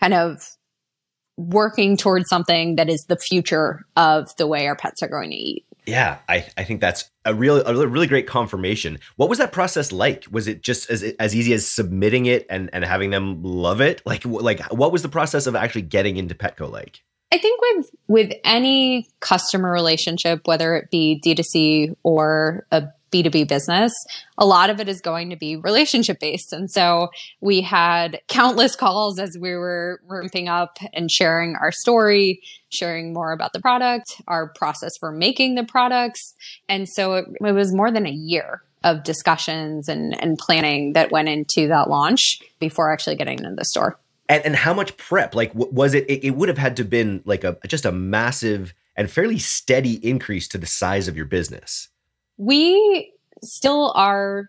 kind 0.01 0.15
of 0.15 0.43
working 1.37 1.97
towards 1.97 2.29
something 2.29 2.77
that 2.77 2.89
is 2.89 3.05
the 3.09 3.17
future 3.17 3.87
of 3.97 4.35
the 4.37 4.47
way 4.47 4.67
our 4.67 4.77
pets 4.77 5.03
are 5.03 5.09
going 5.09 5.31
to 5.31 5.37
eat. 5.37 5.67
Yeah, 5.87 6.19
I, 6.29 6.47
I 6.57 6.65
think 6.65 6.81
that's 6.81 7.11
a 7.25 7.35
real 7.35 7.65
a 7.65 7.87
really 7.87 8.07
great 8.07 8.27
confirmation. 8.27 8.99
What 9.17 9.29
was 9.29 9.39
that 9.39 9.53
process 9.53 9.91
like? 9.91 10.27
Was 10.31 10.47
it 10.47 10.63
just 10.63 10.89
as 10.91 11.03
as 11.03 11.35
easy 11.35 11.53
as 11.53 11.67
submitting 11.67 12.27
it 12.27 12.47
and 12.49 12.71
and 12.73 12.85
having 12.85 13.11
them 13.11 13.43
love 13.43 13.81
it? 13.81 14.01
Like 14.07 14.25
like 14.25 14.61
what 14.73 14.93
was 14.93 15.03
the 15.03 15.09
process 15.09 15.47
of 15.47 15.57
actually 15.57 15.83
getting 15.83 16.17
into 16.17 16.35
Petco 16.35 16.71
like? 16.71 17.03
I 17.33 17.39
think 17.39 17.61
with 17.61 17.91
with 18.09 18.33
any 18.45 19.09
customer 19.21 19.73
relationship, 19.73 20.43
whether 20.45 20.77
it 20.77 20.91
be 20.91 21.21
D2C 21.25 21.97
or 22.03 22.67
a 22.71 22.85
B2B 23.13 23.49
business, 23.49 23.93
a 24.39 24.47
lot 24.47 24.71
of 24.71 24.81
it 24.81 24.89
is 24.89 25.01
going 25.01 25.31
to 25.31 25.37
be 25.37 25.57
relationship 25.57 26.19
based. 26.21 26.53
And 26.53 26.71
so 26.71 27.09
we 27.41 27.61
had 27.61 28.21
countless 28.29 28.75
calls 28.75 29.19
as 29.19 29.37
we 29.41 29.55
were 29.55 30.01
ramping 30.09 30.49
up 30.49 30.79
and 30.93 31.11
sharing 31.11 31.55
our 31.57 31.73
story, 31.73 32.41
sharing 32.71 33.13
more 33.13 33.33
about 33.33 33.53
the 33.53 33.61
product, 33.61 34.21
our 34.27 34.53
process 34.55 34.93
for 34.99 35.13
making 35.13 35.55
the 35.55 35.65
products. 35.65 36.35
And 36.69 36.89
so 36.89 37.15
it, 37.15 37.27
it 37.41 37.53
was 37.53 37.75
more 37.75 37.91
than 37.91 38.07
a 38.07 38.11
year 38.11 38.63
of 38.85 39.05
discussions 39.05 39.89
and, 39.89 40.21
and 40.21 40.39
planning 40.39 40.95
that 40.95 41.13
went 41.13 41.29
into 41.29 41.69
that 41.69 41.89
launch 41.89 42.41
before 42.59 42.93
actually 42.93 43.17
getting 43.17 43.39
into 43.39 43.55
the 43.57 43.65
store. 43.65 43.99
And, 44.29 44.45
and 44.45 44.57
how 44.57 44.75
much 44.75 44.97
prep? 44.97 45.35
Like, 45.35 45.53
was 45.55 45.95
it, 45.95 46.09
it, 46.09 46.25
it 46.25 46.31
would 46.31 46.49
have 46.49 46.59
had 46.59 46.77
to 46.79 46.85
been 46.85 47.23
like 47.25 47.45
a, 47.45 47.57
just 47.69 47.85
a 47.85 47.93
massive 47.93 48.75
and 48.97 49.11
fairly 49.11 49.39
steady 49.39 49.95
increase 50.07 50.49
to 50.49 50.59
the 50.59 50.67
size 50.67 51.09
of 51.09 51.17
your 51.17 51.27
business. 51.27 51.89
We 52.43 53.13
still 53.43 53.93
are 53.95 54.47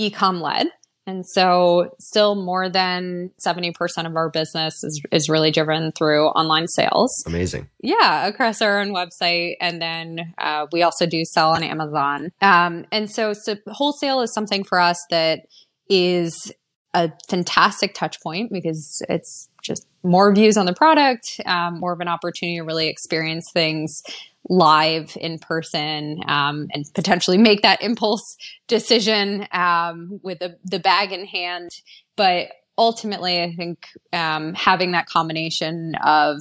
ecom 0.00 0.40
led. 0.40 0.68
And 1.06 1.26
so 1.26 1.94
still 1.98 2.34
more 2.34 2.70
than 2.70 3.30
70% 3.44 3.74
of 4.06 4.16
our 4.16 4.30
business 4.30 4.82
is, 4.82 5.02
is 5.12 5.28
really 5.28 5.50
driven 5.50 5.92
through 5.92 6.28
online 6.28 6.66
sales. 6.66 7.22
Amazing. 7.26 7.68
Yeah, 7.80 8.26
across 8.26 8.62
our 8.62 8.80
own 8.80 8.88
website. 8.88 9.56
And 9.60 9.82
then 9.82 10.32
uh, 10.38 10.66
we 10.72 10.82
also 10.82 11.04
do 11.04 11.24
sell 11.24 11.50
on 11.50 11.62
Amazon. 11.62 12.32
Um, 12.40 12.86
and 12.90 13.10
so, 13.10 13.34
so 13.34 13.56
wholesale 13.66 14.22
is 14.22 14.32
something 14.32 14.64
for 14.64 14.80
us 14.80 14.98
that 15.10 15.40
is 15.90 16.52
a 16.94 17.12
fantastic 17.28 17.92
touch 17.92 18.22
point 18.22 18.50
because 18.50 19.02
it's 19.08 19.50
just 19.62 19.86
more 20.04 20.32
views 20.32 20.56
on 20.56 20.64
the 20.64 20.72
product, 20.72 21.40
um, 21.44 21.80
more 21.80 21.92
of 21.92 22.00
an 22.00 22.08
opportunity 22.08 22.58
to 22.58 22.64
really 22.64 22.88
experience 22.88 23.50
things 23.52 24.02
live 24.48 25.16
in 25.20 25.38
person 25.38 26.20
um, 26.26 26.68
and 26.72 26.84
potentially 26.94 27.38
make 27.38 27.62
that 27.62 27.82
impulse 27.82 28.36
decision 28.68 29.46
um, 29.52 30.20
with 30.22 30.38
the, 30.38 30.58
the 30.64 30.78
bag 30.78 31.12
in 31.12 31.24
hand. 31.24 31.70
But 32.16 32.48
ultimately, 32.76 33.42
I 33.42 33.54
think 33.54 33.88
um, 34.12 34.54
having 34.54 34.92
that 34.92 35.06
combination 35.06 35.94
of 36.04 36.38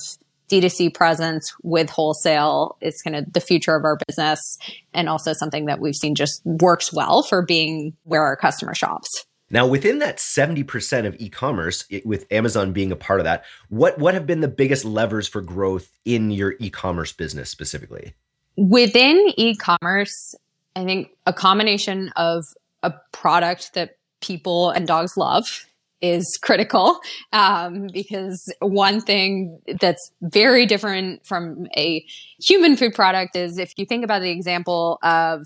D2C 0.49 0.93
presence 0.93 1.51
with 1.63 1.89
wholesale 1.89 2.77
is 2.81 3.01
kind 3.01 3.15
of 3.15 3.31
the 3.31 3.39
future 3.39 3.75
of 3.75 3.85
our 3.85 3.97
business 4.07 4.57
and 4.93 5.09
also 5.09 5.33
something 5.33 5.65
that 5.65 5.79
we've 5.79 5.95
seen 5.95 6.15
just 6.15 6.41
works 6.45 6.91
well 6.91 7.23
for 7.23 7.41
being 7.43 7.95
where 8.03 8.23
our 8.23 8.35
customer 8.35 8.75
shops. 8.75 9.25
Now, 9.53 9.67
within 9.67 9.99
that 9.99 10.17
70% 10.17 11.05
of 11.05 11.15
e-commerce, 11.19 11.85
with 12.03 12.25
Amazon 12.31 12.73
being 12.73 12.91
a 12.91 12.95
part 12.95 13.19
of 13.19 13.25
that, 13.25 13.45
what 13.69 13.99
what 13.99 14.15
have 14.15 14.25
been 14.25 14.41
the 14.41 14.47
biggest 14.47 14.83
levers 14.83 15.27
for 15.27 15.41
growth 15.41 15.91
in 16.05 16.31
your 16.31 16.55
e-commerce 16.59 17.13
business 17.13 17.51
specifically? 17.51 18.15
Within 18.57 19.31
e-commerce, 19.37 20.33
I 20.75 20.83
think 20.83 21.09
a 21.27 21.33
combination 21.33 22.09
of 22.15 22.45
a 22.81 22.95
product 23.11 23.75
that 23.75 23.97
people 24.21 24.71
and 24.71 24.87
dogs 24.87 25.15
love 25.17 25.67
is 26.01 26.37
critical 26.41 26.99
um, 27.31 27.87
because 27.93 28.51
one 28.59 29.01
thing 29.01 29.59
that's 29.79 30.11
very 30.21 30.65
different 30.65 31.25
from 31.27 31.67
a 31.77 32.03
human 32.41 32.75
food 32.75 32.95
product 32.95 33.35
is 33.35 33.59
if 33.59 33.71
you 33.77 33.85
think 33.85 34.03
about 34.03 34.23
the 34.23 34.31
example 34.31 34.97
of 35.03 35.45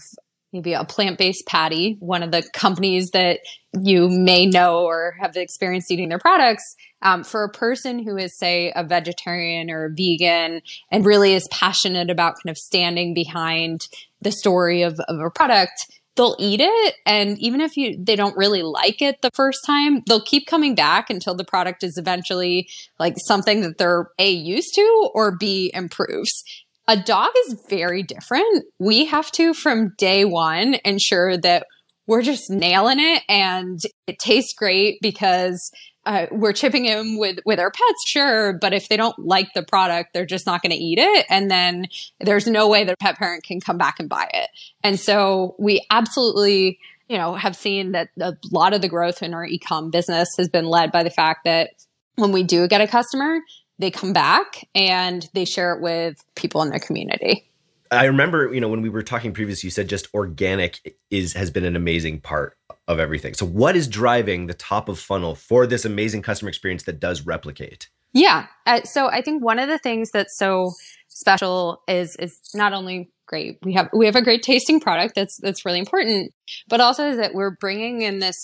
maybe 0.54 0.74
a 0.74 0.84
plant-based 0.84 1.46
patty 1.46 1.98
one 2.00 2.24
of 2.24 2.32
the 2.32 2.44
companies 2.54 3.10
that 3.12 3.40
you 3.82 4.10
may 4.10 4.46
know 4.46 4.84
or 4.86 5.16
have 5.20 5.36
experienced 5.36 5.92
eating 5.92 6.10
their 6.10 6.20
products 6.20 6.76
um, 7.02 7.24
for 7.24 7.44
a 7.44 7.50
person 7.50 8.04
who 8.04 8.18
is 8.18 8.38
say 8.38 8.72
a 8.76 8.84
vegetarian 8.84 9.70
or 9.70 9.86
a 9.86 9.90
vegan 9.90 10.62
and 10.92 11.06
really 11.06 11.34
is 11.34 11.48
passionate 11.52 12.10
about 12.10 12.36
kind 12.44 12.52
of 12.52 12.58
standing 12.58 13.14
behind 13.14 13.88
the 14.22 14.32
story 14.32 14.82
of, 14.82 15.00
of 15.08 15.20
a 15.20 15.30
product 15.30 15.86
they'll 16.18 16.36
eat 16.40 16.60
it. 16.62 16.96
And 17.06 17.38
even 17.40 17.62
if 17.62 17.78
you 17.78 17.96
they 17.98 18.16
don't 18.16 18.36
really 18.36 18.64
like 18.64 19.02
it 19.02 19.22
the 19.22 19.32
first 19.34 19.60
time 19.66 20.02
they'll 20.08 20.20
keep 20.20 20.48
coming 20.48 20.76
back 20.76 21.10
until 21.10 21.36
the 21.36 21.46
product 21.46 21.84
is 21.84 21.98
eventually 21.98 22.68
like 23.00 23.16
something 23.28 23.62
that 23.62 23.78
they're 23.78 24.10
a 24.20 24.30
used 24.30 24.74
to 24.74 25.12
or 25.14 25.38
b 25.38 25.72
improves 25.74 26.44
a 26.88 26.98
dog 26.98 27.32
is 27.48 27.62
very 27.70 28.04
different. 28.04 28.66
We 28.80 29.06
have 29.06 29.32
to, 29.34 29.54
from 29.54 29.94
day 29.98 30.26
one, 30.26 30.78
ensure 30.86 31.38
that 31.38 31.66
we're 32.08 32.22
just 32.22 32.50
nailing 32.50 33.00
it 33.00 33.24
and 33.28 33.80
it 34.08 34.18
tastes 34.20 34.54
great 34.54 35.00
because 35.02 35.72
uh, 36.06 36.26
we're 36.32 36.54
chipping 36.54 36.86
in 36.86 37.18
with 37.20 37.40
with 37.46 37.60
our 37.60 37.70
pets, 37.70 38.08
sure, 38.08 38.58
but 38.62 38.74
if 38.74 38.88
they 38.88 38.96
don't 38.96 39.20
like 39.20 39.50
the 39.54 39.62
product, 39.62 40.14
they're 40.14 40.26
just 40.26 40.46
not 40.46 40.62
going 40.62 40.72
to 40.72 40.78
eat 40.78 40.98
it, 41.00 41.26
and 41.30 41.52
then 41.52 41.88
there's 42.22 42.48
no 42.48 42.70
way 42.70 42.86
that 42.86 42.98
pet 42.98 43.18
parent 43.18 43.44
can 43.44 43.60
come 43.60 43.78
back 43.78 44.00
and 44.00 44.08
buy 44.08 44.30
it. 44.34 44.50
And 44.84 44.98
so 44.98 45.58
we 45.60 45.86
absolutely, 45.92 46.80
you 47.10 47.18
know, 47.18 47.34
have 47.34 47.58
seen 47.58 47.92
that 47.92 48.08
a 48.22 48.38
lot 48.54 48.74
of 48.74 48.82
the 48.82 48.88
growth 48.88 49.22
in 49.22 49.34
our 49.34 49.46
ecom 49.46 49.92
business 49.92 50.30
has 50.38 50.48
been 50.48 50.66
led 50.66 50.94
by 50.94 51.04
the 51.04 51.10
fact 51.10 51.42
that 51.44 51.72
when 52.16 52.32
we 52.32 52.44
do 52.44 52.70
get 52.70 52.80
a 52.80 52.88
customer, 52.88 53.40
they 53.80 53.92
come 53.92 54.14
back 54.14 54.68
and 54.76 55.30
they 55.34 55.46
share 55.46 55.74
it 55.74 55.82
with 55.82 56.24
people 56.36 56.62
in 56.62 56.70
their 56.70 56.80
community. 56.80 57.50
I 57.92 58.06
remember, 58.06 58.54
you 58.54 58.60
know, 58.60 58.68
when 58.68 58.82
we 58.82 58.90
were 58.90 59.04
talking 59.04 59.34
previously, 59.34 59.68
you 59.68 59.72
said 59.72 59.88
just 59.88 60.14
organic 60.14 60.96
is 61.10 61.34
has 61.34 61.50
been 61.50 61.64
an 61.64 61.76
amazing 61.76 62.20
part 62.22 62.58
of 62.88 63.00
everything. 63.00 63.34
So, 63.34 63.46
what 63.46 63.76
is 63.76 63.88
driving 63.88 64.48
the 64.48 64.54
top 64.54 64.90
of 64.90 65.00
funnel 65.00 65.36
for 65.36 65.66
this 65.66 65.86
amazing 65.86 66.22
customer 66.22 66.50
experience 66.50 66.84
that 66.84 67.00
does 67.00 67.26
replicate? 67.26 67.88
Yeah, 68.14 68.48
uh, 68.66 68.84
so 68.84 69.08
I 69.08 69.22
think 69.22 69.44
one 69.44 69.60
of 69.60 69.70
the 69.70 69.78
things 69.78 70.12
that's 70.12 70.38
so 70.38 70.74
special 71.08 71.82
is 71.88 72.16
is 72.18 72.40
not 72.54 72.74
only 72.74 73.10
great. 73.28 73.60
We 73.62 73.74
have 73.74 73.90
we 73.94 74.06
have 74.06 74.16
a 74.16 74.22
great 74.22 74.42
tasting 74.42 74.80
product 74.80 75.14
that's 75.14 75.38
that's 75.38 75.66
really 75.66 75.80
important, 75.80 76.34
but 76.68 76.82
also 76.82 77.16
that 77.18 77.34
we're 77.34 77.52
bringing 77.52 78.02
in 78.02 78.20
this 78.20 78.36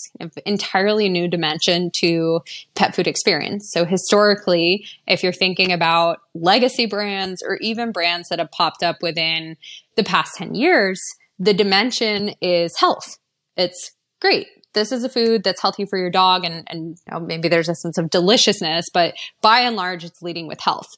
entirely 0.46 1.08
new 1.08 1.26
dimension 1.26 1.90
to 2.00 2.40
pet 2.74 2.94
food 2.94 3.08
experience. 3.08 3.70
So 3.72 3.84
historically, 3.84 4.86
if 5.08 5.22
you're 5.22 5.32
thinking 5.32 5.72
about 5.72 6.18
legacy 6.34 6.86
brands 6.86 7.42
or 7.42 7.56
even 7.60 7.90
brands 7.90 8.28
that 8.28 8.38
have 8.38 8.52
popped 8.52 8.82
up 8.82 8.96
within 9.02 9.56
the 9.96 10.04
past 10.04 10.36
10 10.36 10.54
years, 10.54 11.02
the 11.38 11.54
dimension 11.54 12.30
is 12.40 12.76
health. 12.78 13.18
It's 13.56 13.92
great. 14.20 14.46
This 14.74 14.92
is 14.92 15.04
a 15.04 15.08
food 15.08 15.44
that's 15.44 15.62
healthy 15.62 15.86
for 15.86 15.98
your 15.98 16.10
dog 16.10 16.44
and, 16.44 16.64
and 16.68 16.98
you 17.06 17.12
know, 17.12 17.20
maybe 17.20 17.48
there's 17.48 17.68
a 17.68 17.76
sense 17.76 17.96
of 17.96 18.10
deliciousness, 18.10 18.86
but 18.92 19.14
by 19.40 19.60
and 19.60 19.76
large, 19.76 20.04
it's 20.04 20.20
leading 20.20 20.48
with 20.48 20.60
health. 20.60 20.88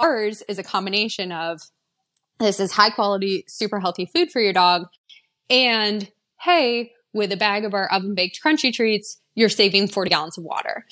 Ours 0.00 0.42
is 0.48 0.58
a 0.58 0.64
combination 0.64 1.30
of 1.30 1.60
this 2.38 2.60
is 2.60 2.72
high 2.72 2.90
quality, 2.90 3.44
super 3.48 3.80
healthy 3.80 4.06
food 4.06 4.30
for 4.30 4.40
your 4.40 4.52
dog. 4.52 4.86
And 5.50 6.10
hey, 6.40 6.92
with 7.12 7.32
a 7.32 7.36
bag 7.36 7.64
of 7.64 7.74
our 7.74 7.90
oven 7.92 8.14
baked 8.14 8.40
crunchy 8.44 8.72
treats, 8.72 9.20
you're 9.34 9.48
saving 9.48 9.88
40 9.88 10.10
gallons 10.10 10.38
of 10.38 10.44
water. 10.44 10.84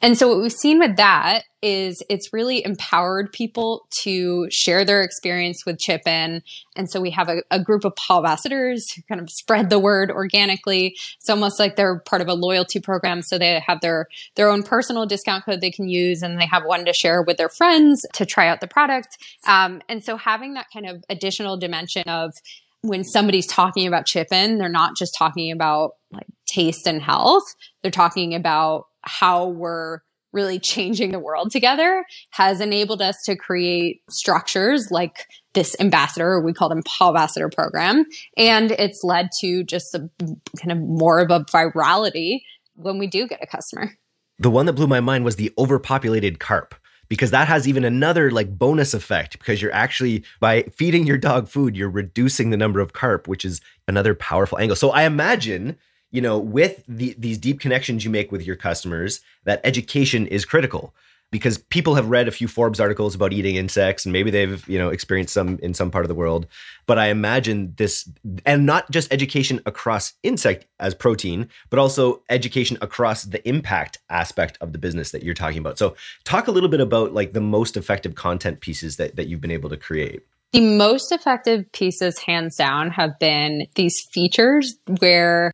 And 0.00 0.16
so 0.16 0.28
what 0.28 0.40
we've 0.40 0.52
seen 0.52 0.78
with 0.78 0.96
that 0.96 1.42
is 1.60 2.02
it's 2.08 2.32
really 2.32 2.64
empowered 2.64 3.32
people 3.32 3.86
to 4.02 4.46
share 4.50 4.84
their 4.84 5.02
experience 5.02 5.66
with 5.66 5.80
Chippin. 5.80 6.42
And 6.76 6.88
so 6.88 7.00
we 7.00 7.10
have 7.10 7.28
a, 7.28 7.42
a, 7.50 7.58
group 7.58 7.84
of 7.84 7.96
paw 7.96 8.18
ambassadors 8.18 8.86
who 8.92 9.02
kind 9.08 9.20
of 9.20 9.28
spread 9.28 9.68
the 9.68 9.78
word 9.80 10.12
organically. 10.12 10.94
It's 11.16 11.28
almost 11.28 11.58
like 11.58 11.74
they're 11.74 11.98
part 12.00 12.22
of 12.22 12.28
a 12.28 12.34
loyalty 12.34 12.78
program. 12.78 13.22
So 13.22 13.38
they 13.38 13.60
have 13.66 13.80
their, 13.80 14.06
their 14.36 14.48
own 14.48 14.62
personal 14.62 15.04
discount 15.04 15.44
code 15.44 15.60
they 15.60 15.72
can 15.72 15.88
use 15.88 16.22
and 16.22 16.40
they 16.40 16.46
have 16.46 16.62
one 16.64 16.84
to 16.84 16.92
share 16.92 17.22
with 17.22 17.36
their 17.36 17.48
friends 17.48 18.06
to 18.14 18.24
try 18.24 18.46
out 18.46 18.60
the 18.60 18.68
product. 18.68 19.18
Um, 19.48 19.82
and 19.88 20.04
so 20.04 20.16
having 20.16 20.54
that 20.54 20.66
kind 20.72 20.86
of 20.86 21.02
additional 21.10 21.56
dimension 21.56 22.04
of 22.06 22.32
when 22.82 23.02
somebody's 23.02 23.46
talking 23.46 23.88
about 23.88 24.06
Chippin, 24.06 24.58
they're 24.58 24.68
not 24.68 24.96
just 24.96 25.14
talking 25.18 25.50
about 25.50 25.92
like 26.12 26.26
taste 26.46 26.86
and 26.86 27.02
health. 27.02 27.42
They're 27.82 27.90
talking 27.90 28.34
about 28.34 28.86
how 29.02 29.48
we're 29.48 30.00
really 30.32 30.58
changing 30.58 31.12
the 31.12 31.18
world 31.18 31.50
together 31.50 32.04
has 32.30 32.60
enabled 32.60 33.02
us 33.02 33.16
to 33.24 33.36
create 33.36 34.02
structures 34.10 34.90
like 34.90 35.26
this 35.54 35.74
ambassador, 35.80 36.40
we 36.40 36.52
call 36.52 36.68
them 36.68 36.82
Paw 36.84 37.08
Ambassador 37.08 37.48
program. 37.48 38.04
And 38.36 38.72
it's 38.72 39.02
led 39.02 39.30
to 39.40 39.64
just 39.64 39.94
a 39.94 40.08
kind 40.60 40.70
of 40.70 40.78
more 40.78 41.18
of 41.20 41.30
a 41.30 41.40
virality 41.40 42.40
when 42.74 42.98
we 42.98 43.06
do 43.06 43.26
get 43.26 43.42
a 43.42 43.46
customer. 43.46 43.92
The 44.38 44.50
one 44.50 44.66
that 44.66 44.74
blew 44.74 44.86
my 44.86 45.00
mind 45.00 45.24
was 45.24 45.36
the 45.36 45.52
overpopulated 45.58 46.38
carp 46.38 46.76
because 47.08 47.30
that 47.30 47.48
has 47.48 47.66
even 47.66 47.84
another 47.84 48.30
like 48.30 48.56
bonus 48.56 48.94
effect 48.94 49.38
because 49.38 49.60
you're 49.60 49.74
actually 49.74 50.24
by 50.40 50.62
feeding 50.76 51.06
your 51.06 51.18
dog 51.18 51.48
food 51.48 51.76
you're 51.76 51.90
reducing 51.90 52.50
the 52.50 52.56
number 52.56 52.80
of 52.80 52.92
carp 52.92 53.26
which 53.26 53.44
is 53.44 53.60
another 53.88 54.14
powerful 54.14 54.58
angle 54.58 54.76
so 54.76 54.90
i 54.90 55.04
imagine 55.04 55.76
you 56.10 56.20
know, 56.20 56.38
with 56.38 56.82
the, 56.88 57.14
these 57.18 57.38
deep 57.38 57.60
connections 57.60 58.04
you 58.04 58.10
make 58.10 58.32
with 58.32 58.46
your 58.46 58.56
customers, 58.56 59.20
that 59.44 59.60
education 59.64 60.26
is 60.26 60.44
critical 60.44 60.94
because 61.30 61.58
people 61.58 61.94
have 61.94 62.08
read 62.08 62.26
a 62.26 62.30
few 62.30 62.48
Forbes 62.48 62.80
articles 62.80 63.14
about 63.14 63.32
eating 63.32 63.56
insects 63.56 64.06
and 64.06 64.12
maybe 64.12 64.30
they've, 64.30 64.66
you 64.66 64.78
know, 64.78 64.88
experienced 64.88 65.34
some 65.34 65.58
in 65.62 65.74
some 65.74 65.90
part 65.90 66.04
of 66.04 66.08
the 66.08 66.14
world. 66.14 66.46
But 66.86 66.98
I 66.98 67.08
imagine 67.08 67.74
this, 67.76 68.08
and 68.46 68.64
not 68.64 68.90
just 68.90 69.12
education 69.12 69.60
across 69.66 70.14
insect 70.22 70.66
as 70.80 70.94
protein, 70.94 71.48
but 71.68 71.78
also 71.78 72.22
education 72.30 72.78
across 72.80 73.24
the 73.24 73.46
impact 73.46 73.98
aspect 74.08 74.56
of 74.60 74.72
the 74.72 74.78
business 74.78 75.10
that 75.10 75.22
you're 75.22 75.34
talking 75.34 75.58
about. 75.58 75.78
So 75.78 75.96
talk 76.24 76.48
a 76.48 76.52
little 76.52 76.70
bit 76.70 76.80
about 76.80 77.12
like 77.12 77.34
the 77.34 77.40
most 77.40 77.76
effective 77.76 78.14
content 78.14 78.60
pieces 78.60 78.96
that, 78.96 79.16
that 79.16 79.26
you've 79.26 79.42
been 79.42 79.50
able 79.50 79.68
to 79.68 79.76
create. 79.76 80.22
The 80.52 80.60
most 80.62 81.12
effective 81.12 81.70
pieces, 81.72 82.20
hands 82.20 82.56
down, 82.56 82.90
have 82.92 83.18
been 83.18 83.66
these 83.74 84.00
features 84.10 84.78
where 84.98 85.52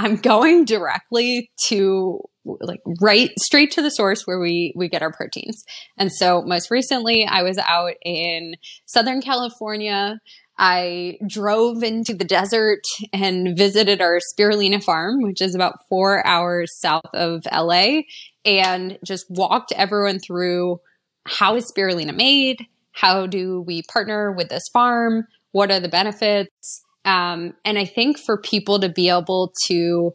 I'm 0.00 0.16
going 0.16 0.64
directly 0.64 1.50
to 1.66 2.20
like 2.44 2.80
right 3.02 3.30
straight 3.38 3.70
to 3.72 3.82
the 3.82 3.90
source 3.90 4.22
where 4.24 4.40
we 4.40 4.72
we 4.74 4.88
get 4.88 5.02
our 5.02 5.12
proteins. 5.12 5.62
And 5.98 6.10
so 6.10 6.40
most 6.40 6.70
recently 6.70 7.26
I 7.26 7.42
was 7.42 7.58
out 7.58 7.92
in 8.02 8.54
Southern 8.86 9.20
California. 9.20 10.18
I 10.58 11.18
drove 11.28 11.82
into 11.82 12.14
the 12.14 12.24
desert 12.24 12.80
and 13.12 13.54
visited 13.56 14.00
our 14.00 14.20
spirulina 14.20 14.82
farm, 14.82 15.20
which 15.20 15.42
is 15.42 15.54
about 15.54 15.76
4 15.90 16.26
hours 16.26 16.72
south 16.78 17.12
of 17.12 17.42
LA, 17.52 18.02
and 18.46 18.98
just 19.04 19.26
walked 19.28 19.72
everyone 19.72 20.18
through 20.18 20.80
how 21.26 21.56
is 21.56 21.70
spirulina 21.70 22.16
made? 22.16 22.64
How 22.92 23.26
do 23.26 23.60
we 23.66 23.82
partner 23.92 24.32
with 24.32 24.48
this 24.48 24.64
farm? 24.72 25.26
What 25.52 25.70
are 25.70 25.80
the 25.80 25.90
benefits? 25.90 26.84
Um, 27.04 27.54
and 27.64 27.78
I 27.78 27.84
think 27.84 28.18
for 28.18 28.36
people 28.36 28.80
to 28.80 28.88
be 28.88 29.08
able 29.08 29.52
to 29.66 30.14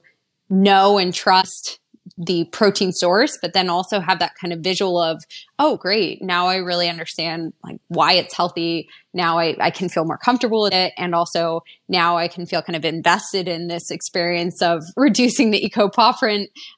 know 0.50 0.98
and 0.98 1.14
trust 1.14 1.80
the 2.18 2.46
protein 2.52 2.92
source, 2.92 3.38
but 3.42 3.54
then 3.54 3.70
also 3.70 4.00
have 4.00 4.20
that 4.20 4.34
kind 4.40 4.54
of 4.54 4.60
visual 4.60 5.00
of, 5.00 5.24
oh, 5.60 5.76
great. 5.78 6.22
Now 6.22 6.48
I 6.48 6.58
really 6.58 6.88
understand 6.88 7.54
like 7.64 7.80
why 7.88 8.14
it's 8.14 8.36
healthy. 8.36 8.88
Now 9.14 9.40
I, 9.40 9.56
I 9.60 9.72
can 9.72 9.90
feel 9.90 10.06
more 10.06 10.18
comfortable 10.18 10.62
with 10.62 10.74
it. 10.74 10.94
And 10.98 11.16
also 11.16 11.64
now 11.90 12.18
I 12.18 12.28
can 12.28 12.46
feel 12.46 12.62
kind 12.62 12.76
of 12.76 12.86
invested 12.86 13.48
in 13.48 13.68
this 13.68 13.90
experience 13.90 14.62
of 14.62 14.84
reducing 14.96 15.52
the 15.52 15.66
eco 15.66 15.90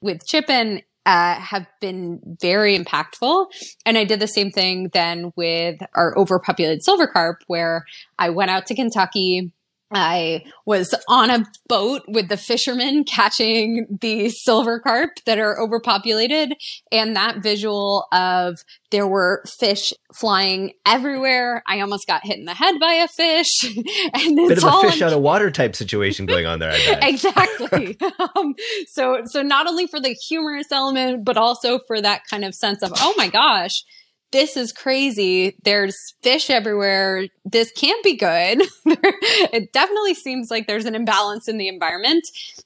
with 0.02 0.26
Chippin 0.26 0.82
uh, 1.06 1.36
have 1.36 1.66
been 1.80 2.20
very 2.42 2.78
impactful. 2.78 3.48
And 3.86 3.98
I 3.98 4.04
did 4.04 4.20
the 4.20 4.28
same 4.28 4.52
thing 4.52 4.90
then 4.92 5.32
with 5.38 5.78
our 5.96 6.18
overpopulated 6.18 6.84
silver 6.84 7.08
carp, 7.08 7.44
where 7.48 7.86
I 8.20 8.30
went 8.30 8.52
out 8.52 8.66
to 8.68 8.76
Kentucky 8.76 9.52
I 9.92 10.44
was 10.66 10.94
on 11.08 11.30
a 11.30 11.46
boat 11.70 12.02
with 12.08 12.28
the 12.28 12.36
fishermen 12.36 13.06
catching 13.06 13.88
the 14.02 14.30
silver 14.30 14.80
carp 14.80 15.12
that 15.26 15.40
are 15.40 15.60
overpopulated. 15.60 16.54
And 16.92 17.16
that 17.16 17.42
visual 17.42 18.06
of 18.12 18.58
there 18.92 19.08
were 19.08 19.44
fish 19.60 19.94
flying 20.14 20.74
everywhere. 20.86 21.64
I 21.68 21.80
almost 21.80 22.06
got 22.06 22.26
hit 22.26 22.38
in 22.38 22.46
the 22.46 22.54
head 22.54 22.76
by 22.80 22.94
a 22.94 23.08
fish. 23.08 23.64
and 24.14 24.36
Bit 24.36 24.58
of 24.58 24.64
a 24.66 24.82
fish 24.82 25.02
out 25.02 25.14
of 25.14 25.22
water 25.22 25.52
type 25.52 25.76
situation 25.76 26.26
going 26.26 26.46
on 26.46 26.60
there. 26.60 26.74
exactly. 27.02 27.98
um, 28.36 28.56
so, 28.88 29.22
so 29.26 29.42
not 29.42 29.68
only 29.68 29.88
for 29.88 30.02
the 30.02 30.14
humorous 30.28 30.72
element, 30.72 31.24
but 31.24 31.38
also 31.38 31.80
for 31.88 32.02
that 32.02 32.22
kind 32.30 32.44
of 32.44 32.54
sense 32.54 32.84
of, 32.84 32.92
oh 32.98 33.14
my 33.18 33.30
gosh, 33.30 33.84
this 34.32 34.58
is 34.58 34.72
crazy. 34.72 35.56
There's 35.64 35.96
fish 36.22 36.50
everywhere. 36.50 37.28
This 37.46 37.72
can't 37.72 38.04
be 38.04 38.16
good. 38.16 38.62
it 38.86 39.72
definitely 39.72 40.14
seems 40.14 40.52
like 40.52 40.68
there's 40.68 40.86
an 40.86 40.96
imbalance 40.96 41.48
in 41.48 41.58
the 41.58 41.68
environment. 41.68 42.24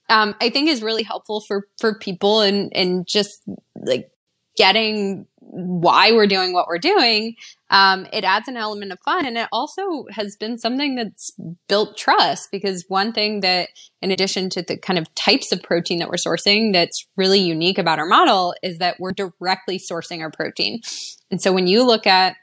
Um, 0.10 0.36
I 0.42 0.50
think 0.50 0.70
is 0.70 0.82
really 0.82 1.04
helpful 1.04 1.42
for 1.42 1.68
for 1.80 1.98
people 2.00 2.42
and 2.42 2.72
and 2.76 3.08
just 3.08 3.42
like 3.76 4.10
getting 4.58 5.28
why 5.52 6.14
we're 6.14 6.28
doing 6.28 6.54
what 6.54 6.68
we're 6.68 6.78
doing. 6.78 7.36
Um, 7.70 8.08
it 8.14 8.24
adds 8.24 8.48
an 8.48 8.56
element 8.56 8.94
of 8.94 9.00
fun, 9.04 9.26
and 9.26 9.38
it 9.38 9.50
also 9.52 10.06
has 10.12 10.38
been 10.38 10.58
something 10.58 10.96
that's 10.96 11.32
built 11.68 11.98
trust 11.98 12.50
because 12.52 12.86
one 12.88 13.12
thing 13.12 13.42
that, 13.42 13.70
in 14.02 14.12
addition 14.12 14.50
to 14.52 14.62
the 14.62 14.78
kind 14.78 14.98
of 14.98 15.14
types 15.14 15.52
of 15.52 15.62
protein 15.62 16.00
that 16.00 16.08
we're 16.08 16.16
sourcing, 16.16 16.72
that's 16.72 17.06
really 17.18 17.40
unique 17.40 17.78
about 17.78 18.00
our 18.00 18.06
model 18.06 18.56
is 18.64 18.78
that 18.78 18.98
we're 19.00 19.12
directly 19.12 19.78
sourcing 19.78 20.22
our 20.22 20.32
protein. 20.32 20.82
And 21.30 21.42
so 21.42 21.52
when 21.52 21.68
you 21.68 21.84
look 21.84 22.08
at 22.08 22.38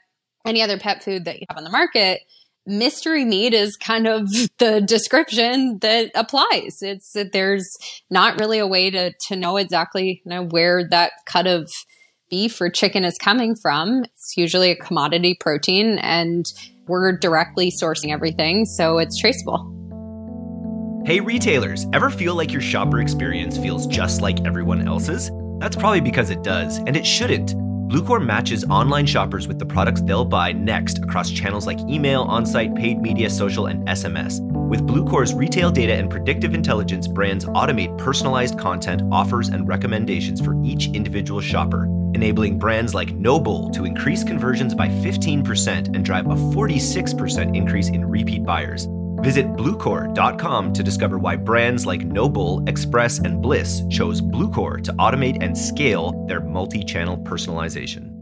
any 0.45 0.61
other 0.61 0.77
pet 0.77 1.03
food 1.03 1.25
that 1.25 1.39
you 1.39 1.45
have 1.49 1.57
on 1.57 1.63
the 1.63 1.71
market, 1.71 2.21
mystery 2.65 3.25
meat 3.25 3.53
is 3.53 3.75
kind 3.75 4.07
of 4.07 4.29
the 4.59 4.81
description 4.81 5.79
that 5.79 6.11
applies. 6.13 6.81
It's 6.81 7.13
that 7.13 7.31
there's 7.31 7.75
not 8.11 8.39
really 8.39 8.59
a 8.59 8.67
way 8.67 8.91
to 8.91 9.13
to 9.27 9.35
know 9.35 9.57
exactly 9.57 10.21
you 10.23 10.29
know, 10.29 10.45
where 10.45 10.87
that 10.89 11.13
cut 11.25 11.47
of 11.47 11.71
beef 12.29 12.59
or 12.61 12.69
chicken 12.69 13.03
is 13.03 13.17
coming 13.17 13.55
from. 13.55 14.03
It's 14.05 14.37
usually 14.37 14.71
a 14.71 14.75
commodity 14.75 15.37
protein 15.39 15.97
and 15.99 16.45
we're 16.87 17.17
directly 17.17 17.71
sourcing 17.71 18.11
everything, 18.11 18.65
so 18.65 18.97
it's 18.97 19.17
traceable. 19.17 19.75
Hey 21.05 21.19
retailers, 21.21 21.87
ever 21.93 22.09
feel 22.09 22.35
like 22.35 22.51
your 22.51 22.61
shopper 22.61 22.99
experience 22.99 23.57
feels 23.57 23.87
just 23.87 24.21
like 24.21 24.45
everyone 24.45 24.87
else's? 24.87 25.31
That's 25.59 25.75
probably 25.75 26.01
because 26.01 26.29
it 26.29 26.43
does, 26.43 26.77
and 26.77 26.95
it 26.95 27.05
shouldn't. 27.05 27.53
Bluecore 27.89 28.23
matches 28.23 28.63
online 28.65 29.07
shoppers 29.07 29.47
with 29.47 29.57
the 29.57 29.65
products 29.65 30.01
they'll 30.01 30.23
buy 30.23 30.51
next 30.51 30.99
across 30.99 31.31
channels 31.31 31.65
like 31.65 31.79
email, 31.89 32.21
on-site, 32.21 32.75
paid 32.75 33.01
media, 33.01 33.27
social, 33.31 33.65
and 33.65 33.83
SMS. 33.87 34.41
With 34.69 34.85
Bluecore's 34.85 35.33
retail 35.33 35.71
data 35.71 35.95
and 35.95 36.07
predictive 36.07 36.53
intelligence, 36.53 37.07
brands 37.07 37.45
automate 37.45 37.97
personalized 37.97 38.59
content, 38.59 39.01
offers, 39.11 39.49
and 39.49 39.67
recommendations 39.67 40.39
for 40.39 40.55
each 40.63 40.89
individual 40.89 41.41
shopper, 41.41 41.85
enabling 42.13 42.59
brands 42.59 42.93
like 42.93 43.15
Noble 43.15 43.71
to 43.71 43.85
increase 43.85 44.23
conversions 44.23 44.75
by 44.75 44.87
15% 44.87 45.95
and 45.95 46.05
drive 46.05 46.27
a 46.27 46.35
46% 46.35 47.57
increase 47.57 47.89
in 47.89 48.05
repeat 48.05 48.43
buyers. 48.43 48.87
Visit 49.21 49.47
Bluecore.com 49.53 50.73
to 50.73 50.83
discover 50.83 51.17
why 51.17 51.35
brands 51.35 51.85
like 51.85 52.05
Noble, 52.05 52.63
Express, 52.67 53.19
and 53.19 53.41
Bliss 53.41 53.83
chose 53.89 54.21
Bluecore 54.21 54.83
to 54.83 54.93
automate 54.93 55.43
and 55.43 55.57
scale 55.57 56.25
their 56.27 56.39
multi 56.39 56.83
channel 56.83 57.17
personalization. 57.17 58.15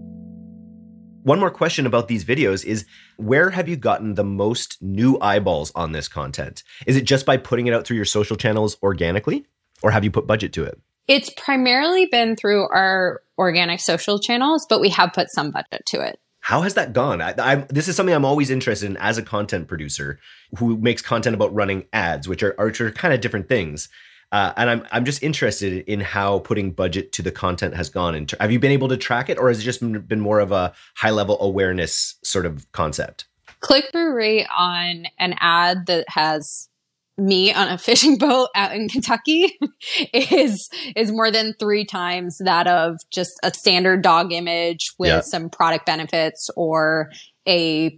One 1.23 1.39
more 1.39 1.51
question 1.51 1.85
about 1.85 2.07
these 2.07 2.23
videos 2.23 2.63
is 2.63 2.85
where 3.17 3.49
have 3.49 3.67
you 3.67 3.75
gotten 3.75 4.13
the 4.13 4.23
most 4.23 4.81
new 4.81 5.19
eyeballs 5.19 5.73
on 5.75 5.91
this 5.91 6.07
content? 6.07 6.63
Is 6.85 6.95
it 6.95 7.03
just 7.03 7.25
by 7.25 7.35
putting 7.37 7.67
it 7.67 7.73
out 7.73 7.85
through 7.85 7.97
your 7.97 8.05
social 8.05 8.37
channels 8.37 8.77
organically, 8.81 9.45
or 9.83 9.91
have 9.91 10.05
you 10.05 10.11
put 10.11 10.25
budget 10.25 10.53
to 10.53 10.63
it? 10.63 10.79
It's 11.07 11.29
primarily 11.37 12.05
been 12.05 12.35
through 12.37 12.69
our 12.69 13.21
organic 13.37 13.81
social 13.81 14.19
channels, 14.19 14.65
but 14.69 14.81
we 14.81 14.89
have 14.89 15.11
put 15.13 15.29
some 15.29 15.51
budget 15.51 15.85
to 15.87 16.01
it. 16.01 16.19
How 16.47 16.61
has 16.61 16.75
that 16.75 16.93
gone? 16.93 17.19
I, 17.21 17.33
I, 17.38 17.55
this 17.67 17.89
is 17.89 17.97
something 17.97 18.15
I'm 18.15 18.23
always 18.23 18.49
interested 18.49 18.89
in 18.89 18.95
as 18.95 19.17
a 19.17 19.21
content 19.21 19.67
producer 19.67 20.17
who 20.57 20.77
makes 20.77 21.01
content 21.01 21.33
about 21.33 21.53
running 21.53 21.88
ads, 21.91 22.25
which 22.25 22.41
are, 22.41 22.55
which 22.57 22.79
are 22.79 22.89
kind 22.89 23.13
of 23.13 23.19
different 23.19 23.49
things. 23.49 23.89
Uh, 24.31 24.53
and 24.55 24.69
I'm 24.69 24.88
I'm 24.93 25.03
just 25.03 25.21
interested 25.21 25.83
in 25.91 25.99
how 25.99 26.39
putting 26.39 26.71
budget 26.71 27.12
to 27.13 27.21
the 27.21 27.33
content 27.33 27.75
has 27.75 27.89
gone. 27.89 28.15
And 28.15 28.31
have 28.39 28.49
you 28.49 28.60
been 28.60 28.71
able 28.71 28.88
to 28.88 28.95
track 28.95 29.29
it, 29.29 29.38
or 29.38 29.49
has 29.49 29.60
it 29.60 29.63
just 29.63 29.81
been 29.81 30.21
more 30.21 30.39
of 30.39 30.53
a 30.53 30.73
high 30.95 31.12
level 31.12 31.38
awareness 31.41 32.15
sort 32.23 32.45
of 32.45 32.71
concept? 32.71 33.25
Click 33.60 33.89
through 33.91 34.15
rate 34.15 34.47
on 34.57 35.07
an 35.19 35.36
ad 35.41 35.86
that 35.88 36.05
has 36.07 36.69
me 37.17 37.53
on 37.53 37.67
a 37.67 37.77
fishing 37.77 38.17
boat 38.17 38.49
out 38.56 38.73
in 38.73 38.89
Kentucky 38.89 39.58
is 40.13 40.69
is 40.95 41.12
more 41.12 41.32
than 41.32 41.53
three 41.60 41.86
times 41.86 42.38
that 42.39 42.67
of 42.67 42.97
just 43.12 43.39
a 43.43 43.53
standard 43.53 44.01
dog 44.01 44.32
image 44.32 44.91
with 44.97 45.10
yeah. 45.10 45.21
some 45.21 45.49
product 45.49 45.86
benefits 45.86 46.49
or 46.56 47.12
a 47.47 47.97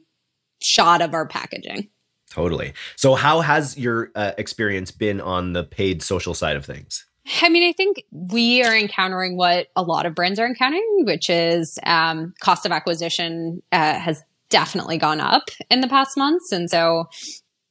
shot 0.62 1.02
of 1.02 1.14
our 1.14 1.28
packaging. 1.28 1.90
Totally. 2.30 2.74
So, 2.96 3.16
how 3.16 3.42
has 3.42 3.78
your 3.78 4.12
uh, 4.16 4.34
experience 4.38 4.92
been 4.92 5.20
on 5.20 5.54
the 5.54 5.64
paid 5.64 6.04
social 6.04 6.34
side 6.34 6.56
of 6.56 6.66
things? 6.66 7.06
I 7.42 7.50
mean, 7.50 7.64
I 7.64 7.74
think 7.74 8.04
we 8.12 8.64
are 8.64 8.76
encountering 8.76 9.36
what 9.38 9.68
a 9.76 9.84
lot 9.84 10.06
of 10.06 10.16
brands 10.16 10.40
are 10.40 10.48
encountering, 10.48 11.06
which 11.06 11.30
is 11.30 11.78
um, 11.86 12.34
cost 12.42 12.66
of 12.66 12.72
acquisition 12.72 13.62
uh, 13.72 14.00
has 14.00 14.24
definitely 14.50 14.98
gone 14.98 15.20
up 15.20 15.50
in 15.70 15.82
the 15.82 15.88
past 15.88 16.18
months. 16.18 16.52
And 16.52 16.70
so 16.70 17.08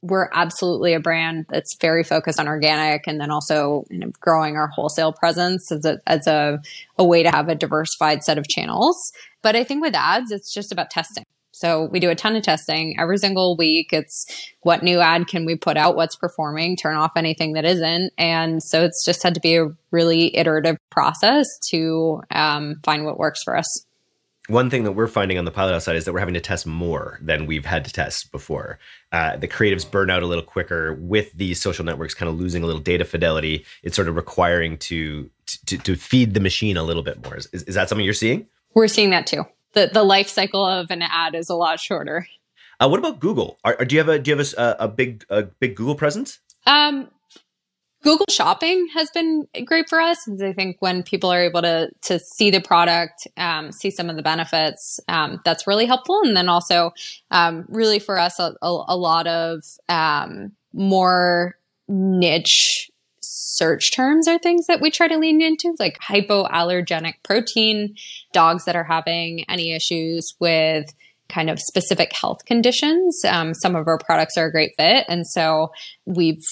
we're 0.02 0.28
absolutely 0.32 0.94
a 0.94 1.00
brand 1.00 1.46
that's 1.48 1.76
very 1.80 2.04
focused 2.04 2.38
on 2.38 2.46
organic 2.46 3.06
and 3.06 3.20
then 3.20 3.30
also 3.30 3.84
you 3.90 3.98
know, 3.98 4.10
growing 4.20 4.56
our 4.56 4.68
wholesale 4.68 5.12
presence 5.12 5.72
as 5.72 5.84
a, 5.84 5.98
as 6.06 6.26
a, 6.26 6.60
a 6.98 7.04
way 7.04 7.22
to 7.22 7.30
have 7.30 7.48
a 7.48 7.54
diversified 7.54 8.22
set 8.22 8.38
of 8.38 8.48
channels. 8.48 8.96
But 9.42 9.56
I 9.56 9.64
think 9.64 9.82
with 9.82 9.94
ads, 9.94 10.30
it's 10.30 10.52
just 10.52 10.72
about 10.72 10.90
testing. 10.90 11.24
So 11.52 11.88
we 11.90 11.98
do 11.98 12.10
a 12.10 12.14
ton 12.14 12.36
of 12.36 12.44
testing 12.44 12.94
every 13.00 13.18
single 13.18 13.56
week. 13.56 13.88
It's 13.92 14.26
what 14.60 14.84
new 14.84 15.00
ad 15.00 15.26
can 15.26 15.44
we 15.44 15.56
put 15.56 15.76
out? 15.76 15.96
What's 15.96 16.14
performing? 16.14 16.76
Turn 16.76 16.94
off 16.94 17.12
anything 17.16 17.54
that 17.54 17.64
isn't. 17.64 18.12
And 18.16 18.62
so 18.62 18.84
it's 18.84 19.04
just 19.04 19.24
had 19.24 19.34
to 19.34 19.40
be 19.40 19.56
a 19.56 19.66
really 19.90 20.36
iterative 20.36 20.76
process 20.90 21.46
to 21.70 22.22
um, 22.30 22.76
find 22.84 23.04
what 23.04 23.18
works 23.18 23.42
for 23.42 23.56
us 23.56 23.84
one 24.48 24.70
thing 24.70 24.84
that 24.84 24.92
we're 24.92 25.06
finding 25.06 25.38
on 25.38 25.44
the 25.44 25.50
pilot 25.50 25.80
side 25.80 25.96
is 25.96 26.06
that 26.06 26.12
we're 26.12 26.18
having 26.18 26.34
to 26.34 26.40
test 26.40 26.66
more 26.66 27.18
than 27.22 27.46
we've 27.46 27.66
had 27.66 27.84
to 27.84 27.92
test 27.92 28.32
before. 28.32 28.78
Uh, 29.12 29.36
the 29.36 29.46
creatives 29.46 29.88
burn 29.88 30.10
out 30.10 30.22
a 30.22 30.26
little 30.26 30.42
quicker 30.42 30.94
with 30.94 31.32
these 31.34 31.60
social 31.60 31.84
networks 31.84 32.14
kind 32.14 32.28
of 32.28 32.38
losing 32.38 32.62
a 32.62 32.66
little 32.66 32.80
data 32.80 33.04
fidelity. 33.04 33.64
It's 33.82 33.94
sort 33.94 34.08
of 34.08 34.16
requiring 34.16 34.78
to 34.78 35.30
to, 35.66 35.78
to 35.78 35.96
feed 35.96 36.34
the 36.34 36.40
machine 36.40 36.76
a 36.76 36.82
little 36.82 37.02
bit 37.02 37.22
more. 37.24 37.36
Is, 37.36 37.46
is 37.46 37.74
that 37.74 37.88
something 37.88 38.04
you're 38.04 38.14
seeing? 38.14 38.46
We're 38.74 38.88
seeing 38.88 39.10
that 39.10 39.26
too. 39.26 39.44
The 39.72 39.90
the 39.92 40.02
life 40.02 40.28
cycle 40.28 40.64
of 40.64 40.90
an 40.90 41.02
ad 41.02 41.34
is 41.34 41.48
a 41.50 41.54
lot 41.54 41.78
shorter. 41.78 42.26
Uh, 42.80 42.88
what 42.88 42.98
about 42.98 43.20
Google? 43.20 43.58
Are, 43.64 43.84
do 43.84 43.96
you 43.96 44.00
have 44.00 44.08
a 44.08 44.18
do 44.18 44.30
you 44.30 44.36
have 44.36 44.54
a, 44.56 44.76
a 44.80 44.88
big 44.88 45.24
a 45.28 45.42
big 45.42 45.74
Google 45.76 45.94
presence? 45.94 46.38
Um, 46.66 47.10
Google 48.02 48.26
Shopping 48.30 48.88
has 48.94 49.10
been 49.10 49.48
great 49.64 49.88
for 49.88 50.00
us. 50.00 50.28
I 50.28 50.52
think 50.52 50.76
when 50.80 51.02
people 51.02 51.30
are 51.32 51.42
able 51.42 51.62
to 51.62 51.90
to 52.02 52.18
see 52.18 52.50
the 52.50 52.60
product, 52.60 53.26
um, 53.36 53.72
see 53.72 53.90
some 53.90 54.08
of 54.08 54.16
the 54.16 54.22
benefits, 54.22 55.00
um, 55.08 55.40
that's 55.44 55.66
really 55.66 55.86
helpful. 55.86 56.20
And 56.24 56.36
then 56.36 56.48
also, 56.48 56.92
um, 57.30 57.64
really 57.68 57.98
for 57.98 58.18
us, 58.18 58.38
a, 58.38 58.54
a, 58.62 58.84
a 58.88 58.96
lot 58.96 59.26
of 59.26 59.62
um, 59.88 60.52
more 60.72 61.56
niche 61.88 62.90
search 63.20 63.92
terms 63.92 64.28
are 64.28 64.38
things 64.38 64.66
that 64.68 64.80
we 64.80 64.90
try 64.90 65.08
to 65.08 65.18
lean 65.18 65.42
into, 65.42 65.74
like 65.80 65.98
hypoallergenic 65.98 67.14
protein, 67.24 67.96
dogs 68.32 68.64
that 68.64 68.76
are 68.76 68.84
having 68.84 69.44
any 69.48 69.72
issues 69.72 70.34
with 70.38 70.94
kind 71.28 71.50
of 71.50 71.58
specific 71.58 72.12
health 72.12 72.44
conditions. 72.46 73.22
Um, 73.24 73.54
some 73.54 73.74
of 73.74 73.86
our 73.88 73.98
products 73.98 74.36
are 74.36 74.46
a 74.46 74.52
great 74.52 74.72
fit. 74.78 75.04
And 75.08 75.26
so 75.26 75.72
we've 76.06 76.44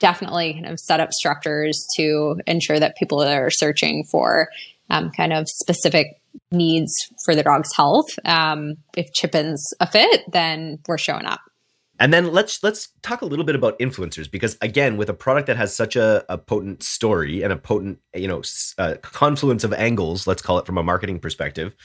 definitely 0.00 0.54
kind 0.54 0.66
of 0.66 0.80
set 0.80 1.00
up 1.00 1.12
structures 1.12 1.86
to 1.96 2.40
ensure 2.46 2.80
that 2.80 2.96
people 2.96 3.18
that 3.18 3.36
are 3.36 3.50
searching 3.50 4.04
for 4.04 4.48
um, 4.88 5.10
kind 5.10 5.32
of 5.32 5.48
specific 5.48 6.20
needs 6.50 6.92
for 7.24 7.34
the 7.34 7.42
dog's 7.42 7.74
health. 7.74 8.08
Um, 8.24 8.74
if 8.96 9.12
Chippin's 9.12 9.72
a 9.80 9.86
fit, 9.86 10.22
then 10.32 10.78
we're 10.88 10.98
showing 10.98 11.26
up. 11.26 11.40
And 12.00 12.14
then 12.14 12.32
let's 12.32 12.62
let's 12.62 12.88
talk 13.02 13.20
a 13.20 13.26
little 13.26 13.44
bit 13.44 13.54
about 13.54 13.78
influencers 13.78 14.28
because 14.28 14.56
again, 14.62 14.96
with 14.96 15.10
a 15.10 15.14
product 15.14 15.46
that 15.48 15.58
has 15.58 15.76
such 15.76 15.96
a, 15.96 16.24
a 16.30 16.38
potent 16.38 16.82
story 16.82 17.42
and 17.42 17.52
a 17.52 17.56
potent 17.56 17.98
you 18.14 18.26
know 18.26 18.42
uh, 18.78 18.94
confluence 19.02 19.64
of 19.64 19.74
angles, 19.74 20.26
let's 20.26 20.40
call 20.40 20.58
it 20.58 20.64
from 20.64 20.78
a 20.78 20.82
marketing 20.82 21.20
perspective, 21.20 21.76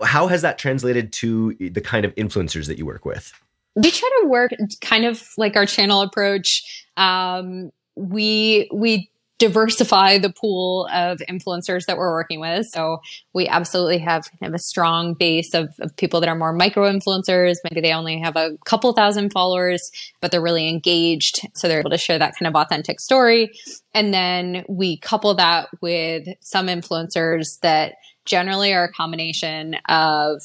how 0.00 0.28
has 0.28 0.42
that 0.42 0.58
translated 0.58 1.12
to 1.14 1.54
the 1.58 1.80
kind 1.80 2.04
of 2.04 2.14
influencers 2.14 2.68
that 2.68 2.78
you 2.78 2.86
work 2.86 3.04
with? 3.04 3.32
We 3.76 3.90
try 3.90 4.10
to 4.22 4.28
work 4.28 4.52
kind 4.80 5.04
of 5.04 5.22
like 5.36 5.56
our 5.56 5.66
channel 5.66 6.02
approach. 6.02 6.62
Um, 6.96 7.70
we 7.96 8.68
we 8.72 9.10
diversify 9.38 10.16
the 10.18 10.32
pool 10.32 10.88
of 10.92 11.18
influencers 11.28 11.86
that 11.86 11.96
we're 11.96 12.12
working 12.12 12.40
with. 12.40 12.66
So 12.66 12.98
we 13.32 13.48
absolutely 13.48 13.98
have 13.98 14.30
kind 14.40 14.54
of 14.54 14.54
a 14.54 14.62
strong 14.62 15.14
base 15.14 15.54
of, 15.54 15.74
of 15.80 15.94
people 15.96 16.20
that 16.20 16.28
are 16.28 16.36
more 16.36 16.52
micro 16.52 16.90
influencers. 16.90 17.56
Maybe 17.68 17.80
they 17.80 17.92
only 17.92 18.20
have 18.20 18.36
a 18.36 18.56
couple 18.64 18.92
thousand 18.92 19.32
followers, 19.32 19.90
but 20.20 20.30
they're 20.30 20.40
really 20.40 20.68
engaged. 20.68 21.40
So 21.54 21.66
they're 21.66 21.80
able 21.80 21.90
to 21.90 21.98
share 21.98 22.18
that 22.18 22.34
kind 22.38 22.48
of 22.48 22.54
authentic 22.54 23.00
story. 23.00 23.50
And 23.92 24.14
then 24.14 24.64
we 24.68 24.98
couple 24.98 25.34
that 25.34 25.68
with 25.80 26.28
some 26.40 26.68
influencers 26.68 27.58
that 27.62 27.96
generally 28.24 28.72
are 28.72 28.84
a 28.84 28.92
combination 28.92 29.74
of 29.88 30.42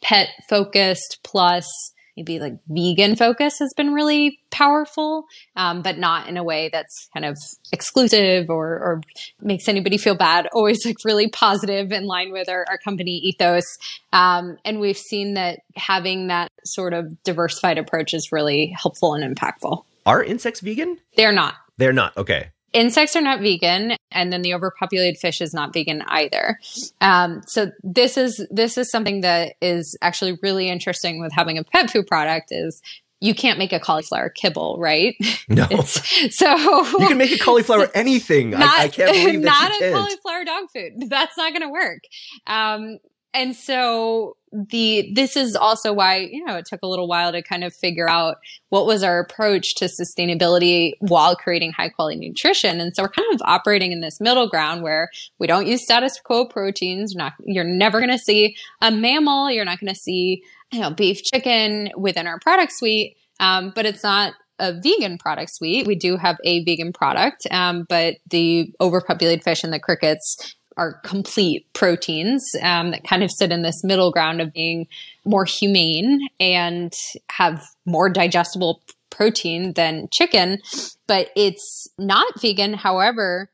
pet 0.00 0.30
focused 0.48 1.20
plus 1.22 1.70
maybe 2.16 2.38
like 2.38 2.54
vegan 2.68 3.16
focus 3.16 3.58
has 3.58 3.72
been 3.74 3.92
really 3.92 4.38
powerful, 4.50 5.26
um, 5.56 5.82
but 5.82 5.98
not 5.98 6.28
in 6.28 6.36
a 6.36 6.44
way 6.44 6.70
that's 6.72 7.08
kind 7.12 7.26
of 7.26 7.36
exclusive 7.72 8.50
or, 8.50 8.66
or, 8.66 9.00
makes 9.40 9.68
anybody 9.68 9.98
feel 9.98 10.14
bad. 10.14 10.48
Always 10.52 10.84
like 10.86 10.96
really 11.04 11.28
positive 11.28 11.92
in 11.92 12.06
line 12.06 12.32
with 12.32 12.48
our, 12.48 12.64
our 12.68 12.78
company 12.78 13.16
ethos. 13.16 13.64
Um, 14.12 14.56
and 14.64 14.80
we've 14.80 14.96
seen 14.96 15.34
that 15.34 15.60
having 15.76 16.28
that 16.28 16.52
sort 16.64 16.94
of 16.94 17.22
diversified 17.24 17.78
approach 17.78 18.14
is 18.14 18.30
really 18.30 18.74
helpful 18.80 19.14
and 19.14 19.36
impactful. 19.36 19.84
Are 20.06 20.22
insects 20.22 20.60
vegan? 20.60 20.98
They're 21.16 21.32
not. 21.32 21.54
They're 21.76 21.92
not. 21.92 22.16
Okay 22.16 22.50
insects 22.74 23.16
are 23.16 23.22
not 23.22 23.40
vegan 23.40 23.96
and 24.10 24.32
then 24.32 24.42
the 24.42 24.52
overpopulated 24.52 25.16
fish 25.18 25.40
is 25.40 25.54
not 25.54 25.72
vegan 25.72 26.02
either 26.08 26.58
um, 27.00 27.40
so 27.46 27.70
this 27.82 28.18
is 28.18 28.46
this 28.50 28.76
is 28.76 28.90
something 28.90 29.22
that 29.22 29.54
is 29.62 29.96
actually 30.02 30.38
really 30.42 30.68
interesting 30.68 31.20
with 31.20 31.32
having 31.32 31.56
a 31.56 31.64
pet 31.64 31.90
food 31.90 32.06
product 32.06 32.48
is 32.50 32.82
you 33.20 33.34
can't 33.34 33.58
make 33.58 33.72
a 33.72 33.80
cauliflower 33.80 34.28
kibble, 34.28 34.76
right? 34.78 35.16
No. 35.48 35.66
so 35.80 36.56
you 36.98 37.08
can 37.08 37.16
make 37.16 37.32
a 37.32 37.38
cauliflower 37.38 37.88
anything. 37.94 38.50
Not, 38.50 38.62
I, 38.62 38.82
I, 38.84 38.88
can't 38.88 39.12
believe 39.12 39.42
that 39.42 39.78
not 39.80 39.88
a 39.88 39.92
cauliflower 39.92 40.44
dog 40.44 40.64
food. 40.70 41.08
That's 41.08 41.36
not 41.38 41.52
going 41.52 41.62
to 41.62 41.70
work. 41.70 42.00
Um, 42.46 42.98
and 43.34 43.54
so 43.54 44.36
the 44.52 45.10
this 45.12 45.36
is 45.36 45.56
also 45.56 45.92
why 45.92 46.18
you 46.18 46.44
know 46.44 46.56
it 46.56 46.64
took 46.64 46.80
a 46.84 46.86
little 46.86 47.08
while 47.08 47.32
to 47.32 47.42
kind 47.42 47.64
of 47.64 47.74
figure 47.74 48.08
out 48.08 48.36
what 48.68 48.86
was 48.86 49.02
our 49.02 49.18
approach 49.18 49.74
to 49.74 49.86
sustainability 49.86 50.92
while 51.00 51.34
creating 51.34 51.72
high 51.72 51.88
quality 51.88 52.16
nutrition. 52.16 52.80
And 52.80 52.94
so 52.94 53.02
we're 53.02 53.08
kind 53.08 53.34
of 53.34 53.42
operating 53.44 53.90
in 53.90 54.00
this 54.00 54.20
middle 54.20 54.48
ground 54.48 54.82
where 54.82 55.10
we 55.40 55.48
don't 55.48 55.66
use 55.66 55.82
status 55.82 56.20
quo 56.20 56.46
proteins. 56.46 57.12
You're 57.12 57.24
not 57.24 57.32
you're 57.44 57.64
never 57.64 57.98
going 57.98 58.12
to 58.12 58.18
see 58.18 58.56
a 58.80 58.92
mammal. 58.92 59.50
You're 59.50 59.64
not 59.64 59.80
going 59.80 59.92
to 59.92 59.98
see 59.98 60.44
you 60.72 60.80
know 60.80 60.90
beef 60.90 61.24
chicken 61.24 61.90
within 61.96 62.28
our 62.28 62.38
product 62.38 62.72
suite. 62.72 63.16
Um, 63.40 63.72
but 63.74 63.84
it's 63.84 64.04
not 64.04 64.34
a 64.60 64.72
vegan 64.72 65.18
product 65.18 65.50
suite. 65.50 65.84
We 65.84 65.96
do 65.96 66.16
have 66.16 66.36
a 66.44 66.62
vegan 66.64 66.92
product, 66.92 67.44
um, 67.50 67.86
but 67.88 68.18
the 68.30 68.72
overpopulated 68.80 69.42
fish 69.42 69.64
and 69.64 69.72
the 69.72 69.80
crickets 69.80 70.54
are 70.76 71.00
complete 71.04 71.66
proteins 71.72 72.44
um, 72.62 72.90
that 72.90 73.04
kind 73.04 73.22
of 73.22 73.30
sit 73.30 73.52
in 73.52 73.62
this 73.62 73.84
middle 73.84 74.10
ground 74.10 74.40
of 74.40 74.52
being 74.52 74.86
more 75.24 75.44
humane 75.44 76.20
and 76.40 76.92
have 77.30 77.64
more 77.86 78.08
digestible 78.08 78.82
protein 79.10 79.72
than 79.74 80.08
chicken, 80.12 80.58
but 81.06 81.30
it's 81.36 81.88
not 81.98 82.40
vegan. 82.40 82.74
However, 82.74 83.50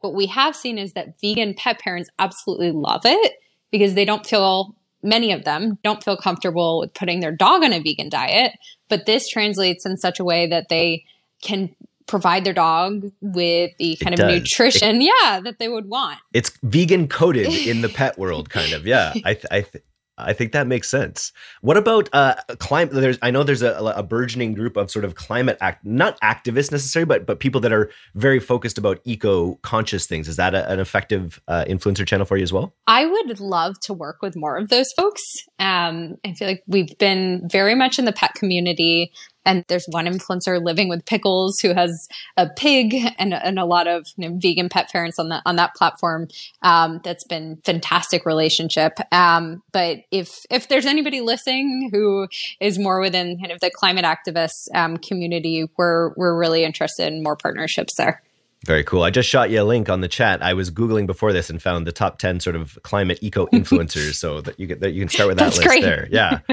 what 0.00 0.14
we 0.14 0.26
have 0.26 0.56
seen 0.56 0.78
is 0.78 0.92
that 0.92 1.20
vegan 1.20 1.54
pet 1.54 1.78
parents 1.78 2.10
absolutely 2.18 2.72
love 2.72 3.02
it 3.04 3.32
because 3.70 3.94
they 3.94 4.04
don't 4.04 4.26
feel 4.26 4.76
many 5.02 5.32
of 5.32 5.44
them 5.44 5.78
don't 5.84 6.02
feel 6.02 6.16
comfortable 6.16 6.80
with 6.80 6.94
putting 6.94 7.20
their 7.20 7.32
dog 7.32 7.62
on 7.62 7.72
a 7.72 7.80
vegan 7.80 8.08
diet, 8.08 8.52
but 8.88 9.06
this 9.06 9.28
translates 9.28 9.86
in 9.86 9.96
such 9.96 10.18
a 10.18 10.24
way 10.24 10.46
that 10.46 10.68
they 10.68 11.04
can 11.42 11.74
provide 12.06 12.44
their 12.44 12.52
dog 12.52 13.06
with 13.20 13.72
the 13.78 13.96
kind 13.96 14.14
it 14.14 14.20
of 14.20 14.28
does. 14.28 14.40
nutrition, 14.40 15.00
it, 15.00 15.12
yeah, 15.22 15.40
that 15.40 15.58
they 15.58 15.68
would 15.68 15.86
want. 15.86 16.18
It's 16.32 16.50
vegan 16.62 17.08
coded 17.08 17.52
in 17.66 17.80
the 17.80 17.88
pet 17.88 18.18
world, 18.18 18.50
kind 18.50 18.72
of. 18.72 18.86
Yeah, 18.86 19.12
I, 19.24 19.34
th- 19.34 19.46
I, 19.50 19.60
th- 19.62 19.84
I 20.16 20.32
think 20.32 20.52
that 20.52 20.66
makes 20.66 20.88
sense. 20.88 21.32
What 21.60 21.76
about 21.76 22.08
uh, 22.12 22.36
climate? 22.58 22.94
There's, 22.94 23.18
I 23.20 23.30
know 23.30 23.42
there's 23.42 23.62
a, 23.62 23.74
a, 23.74 24.02
burgeoning 24.02 24.54
group 24.54 24.76
of 24.76 24.90
sort 24.90 25.04
of 25.04 25.16
climate 25.16 25.58
act, 25.60 25.84
not 25.84 26.20
activists 26.20 26.70
necessarily, 26.70 27.06
but 27.06 27.26
but 27.26 27.40
people 27.40 27.60
that 27.62 27.72
are 27.72 27.90
very 28.14 28.38
focused 28.38 28.78
about 28.78 29.00
eco 29.04 29.56
conscious 29.56 30.06
things. 30.06 30.28
Is 30.28 30.36
that 30.36 30.54
a, 30.54 30.70
an 30.70 30.78
effective 30.78 31.40
uh, 31.48 31.64
influencer 31.66 32.06
channel 32.06 32.26
for 32.26 32.36
you 32.36 32.44
as 32.44 32.52
well? 32.52 32.76
I 32.86 33.06
would 33.06 33.40
love 33.40 33.80
to 33.80 33.92
work 33.92 34.22
with 34.22 34.36
more 34.36 34.56
of 34.56 34.68
those 34.68 34.92
folks. 34.92 35.22
Um, 35.58 36.14
I 36.24 36.34
feel 36.34 36.46
like 36.46 36.62
we've 36.68 36.96
been 36.98 37.48
very 37.50 37.74
much 37.74 37.98
in 37.98 38.04
the 38.04 38.12
pet 38.12 38.34
community 38.34 39.12
and 39.44 39.64
there's 39.68 39.86
one 39.90 40.06
influencer 40.06 40.62
living 40.62 40.88
with 40.88 41.04
pickles 41.04 41.60
who 41.60 41.74
has 41.74 42.08
a 42.36 42.48
pig 42.48 42.94
and, 43.18 43.34
and 43.34 43.58
a 43.58 43.64
lot 43.64 43.86
of 43.86 44.06
you 44.16 44.28
know, 44.28 44.36
vegan 44.40 44.68
pet 44.68 44.90
parents 44.90 45.18
on 45.18 45.28
that 45.28 45.42
on 45.46 45.56
that 45.56 45.74
platform. 45.74 46.28
Um, 46.62 47.00
that's 47.04 47.24
been 47.24 47.58
fantastic 47.64 48.26
relationship. 48.26 48.98
Um, 49.12 49.62
but 49.72 49.98
if 50.10 50.44
if 50.50 50.68
there's 50.68 50.86
anybody 50.86 51.20
listening 51.20 51.90
who 51.92 52.28
is 52.60 52.78
more 52.78 53.00
within 53.00 53.38
kind 53.38 53.52
of 53.52 53.60
the 53.60 53.70
climate 53.70 54.04
activist 54.04 54.68
um, 54.74 54.96
community, 54.96 55.68
we're 55.76 56.12
we're 56.16 56.36
really 56.36 56.64
interested 56.64 57.06
in 57.06 57.22
more 57.22 57.36
partnerships 57.36 57.94
there. 57.96 58.22
Very 58.64 58.82
cool. 58.82 59.02
I 59.02 59.10
just 59.10 59.28
shot 59.28 59.50
you 59.50 59.60
a 59.60 59.64
link 59.64 59.90
on 59.90 60.00
the 60.00 60.08
chat. 60.08 60.42
I 60.42 60.54
was 60.54 60.70
googling 60.70 61.06
before 61.06 61.34
this 61.34 61.50
and 61.50 61.60
found 61.60 61.86
the 61.86 61.92
top 61.92 62.18
ten 62.18 62.40
sort 62.40 62.56
of 62.56 62.78
climate 62.82 63.18
eco 63.20 63.46
influencers, 63.48 64.14
so 64.14 64.40
that 64.40 64.58
you 64.58 64.66
can 64.66 64.80
that 64.80 64.92
you 64.92 65.02
can 65.02 65.08
start 65.10 65.28
with 65.28 65.38
that 65.38 65.44
That's 65.44 65.58
list 65.58 65.68
great. 65.68 65.82
there. 65.82 66.08
Yeah. 66.10 66.40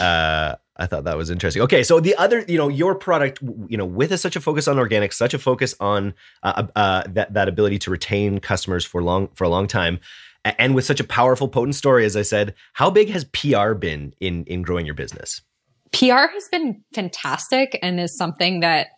Uh, 0.00 0.56
I 0.82 0.86
thought 0.86 1.04
that 1.04 1.16
was 1.16 1.30
interesting. 1.30 1.62
Okay, 1.62 1.84
so 1.84 2.00
the 2.00 2.16
other, 2.16 2.44
you 2.48 2.58
know, 2.58 2.66
your 2.66 2.96
product, 2.96 3.40
you 3.68 3.76
know, 3.76 3.86
with 3.86 4.10
a, 4.10 4.18
such 4.18 4.34
a 4.34 4.40
focus 4.40 4.66
on 4.66 4.80
organic, 4.80 5.12
such 5.12 5.32
a 5.32 5.38
focus 5.38 5.76
on 5.78 6.12
uh, 6.42 6.64
uh, 6.74 6.78
uh 6.78 7.02
that 7.10 7.32
that 7.34 7.48
ability 7.48 7.78
to 7.80 7.90
retain 7.90 8.40
customers 8.40 8.84
for 8.84 9.00
long 9.00 9.28
for 9.34 9.44
a 9.44 9.48
long 9.48 9.68
time, 9.68 10.00
and 10.44 10.74
with 10.74 10.84
such 10.84 10.98
a 10.98 11.04
powerful, 11.04 11.46
potent 11.46 11.76
story, 11.76 12.04
as 12.04 12.16
I 12.16 12.22
said, 12.22 12.54
how 12.72 12.90
big 12.90 13.10
has 13.10 13.24
PR 13.26 13.74
been 13.74 14.12
in 14.18 14.44
in 14.46 14.62
growing 14.62 14.84
your 14.84 14.96
business? 14.96 15.40
PR 15.92 16.26
has 16.32 16.48
been 16.50 16.82
fantastic, 16.92 17.78
and 17.80 18.00
is 18.00 18.16
something 18.16 18.58
that 18.58 18.88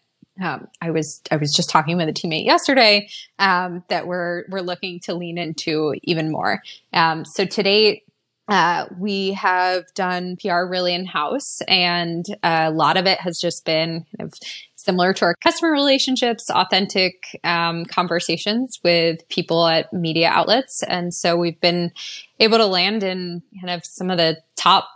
um, 0.42 0.66
I 0.80 0.90
was 0.90 1.20
I 1.30 1.36
was 1.36 1.52
just 1.52 1.68
talking 1.68 1.98
with 1.98 2.08
a 2.08 2.14
teammate 2.14 2.46
yesterday 2.46 3.08
um, 3.38 3.84
that 3.88 4.06
we're 4.06 4.44
we're 4.48 4.62
looking 4.62 5.00
to 5.00 5.12
lean 5.12 5.36
into 5.36 5.94
even 6.02 6.32
more. 6.32 6.62
Um, 6.94 7.26
so 7.26 7.44
today 7.44 8.04
uh, 8.48 8.86
we 8.98 9.32
have 9.32 9.84
done 9.94 10.36
PR 10.36 10.64
really 10.64 10.94
in 10.94 11.06
house, 11.06 11.60
and 11.66 12.26
a 12.42 12.70
lot 12.70 12.96
of 12.96 13.06
it 13.06 13.18
has 13.20 13.38
just 13.38 13.64
been 13.64 14.04
kind 14.16 14.30
of 14.30 14.34
similar 14.84 15.14
to 15.14 15.24
our 15.24 15.34
customer 15.36 15.72
relationships, 15.72 16.50
authentic 16.50 17.40
um, 17.42 17.86
conversations 17.86 18.80
with 18.84 19.26
people 19.30 19.66
at 19.66 19.90
media 19.92 20.28
outlets. 20.28 20.82
And 20.82 21.14
so 21.14 21.36
we've 21.36 21.60
been 21.60 21.90
able 22.38 22.58
to 22.58 22.66
land 22.66 23.02
in 23.02 23.42
kind 23.60 23.70
of 23.70 23.84
some 23.86 24.10
of 24.10 24.18
the 24.18 24.36
top 24.56 24.88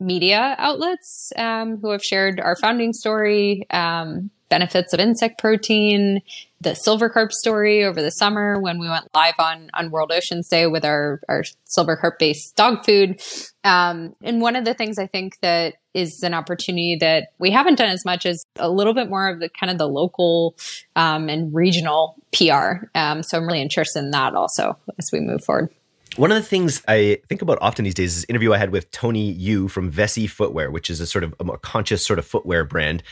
media 0.00 0.56
outlets 0.58 1.32
um, 1.36 1.78
who 1.80 1.90
have 1.90 2.02
shared 2.02 2.40
our 2.40 2.56
founding 2.56 2.92
story, 2.92 3.66
um, 3.70 4.30
benefits 4.50 4.92
of 4.92 5.00
insect 5.00 5.38
protein, 5.38 6.20
the 6.60 6.74
silver 6.74 7.08
carp 7.08 7.32
story 7.32 7.82
over 7.84 8.02
the 8.02 8.10
summer 8.10 8.60
when 8.60 8.78
we 8.78 8.88
went 8.88 9.08
live 9.14 9.34
on 9.38 9.70
on 9.72 9.90
World 9.90 10.12
Oceans 10.12 10.48
Day 10.48 10.66
with 10.66 10.84
our 10.84 11.20
our 11.28 11.44
silver 11.64 11.96
carp 11.96 12.18
based 12.18 12.54
dog 12.56 12.84
food. 12.84 13.22
Um, 13.64 14.14
and 14.22 14.42
one 14.42 14.56
of 14.56 14.64
the 14.64 14.74
things 14.74 14.98
I 14.98 15.06
think 15.06 15.38
that 15.40 15.74
is 15.94 16.22
an 16.22 16.34
opportunity 16.34 16.96
that 17.00 17.28
we 17.38 17.50
haven't 17.50 17.76
done 17.76 17.88
as 17.88 18.04
much 18.04 18.26
as 18.26 18.44
a 18.56 18.70
little 18.70 18.94
bit 18.94 19.08
more 19.08 19.28
of 19.28 19.40
the 19.40 19.48
kind 19.48 19.70
of 19.70 19.78
the 19.78 19.88
local 19.88 20.54
um, 20.96 21.28
and 21.28 21.54
regional 21.54 22.16
PR. 22.32 22.86
Um, 22.94 23.22
so 23.22 23.38
I'm 23.38 23.46
really 23.46 23.62
interested 23.62 24.00
in 24.00 24.10
that 24.10 24.34
also 24.34 24.76
as 24.98 25.08
we 25.12 25.20
move 25.20 25.42
forward. 25.44 25.70
One 26.16 26.32
of 26.32 26.36
the 26.36 26.42
things 26.42 26.82
I 26.88 27.18
think 27.28 27.40
about 27.40 27.58
often 27.60 27.84
these 27.84 27.94
days 27.94 28.16
is 28.16 28.26
interview 28.28 28.52
I 28.52 28.58
had 28.58 28.70
with 28.70 28.90
Tony 28.90 29.30
Yu 29.30 29.68
from 29.68 29.92
Vessi 29.92 30.28
Footwear, 30.28 30.70
which 30.70 30.90
is 30.90 31.00
a 31.00 31.06
sort 31.06 31.22
of 31.22 31.34
a 31.38 31.44
more 31.44 31.58
conscious 31.58 32.04
sort 32.04 32.18
of 32.18 32.26
footwear 32.26 32.64
brand. 32.64 33.04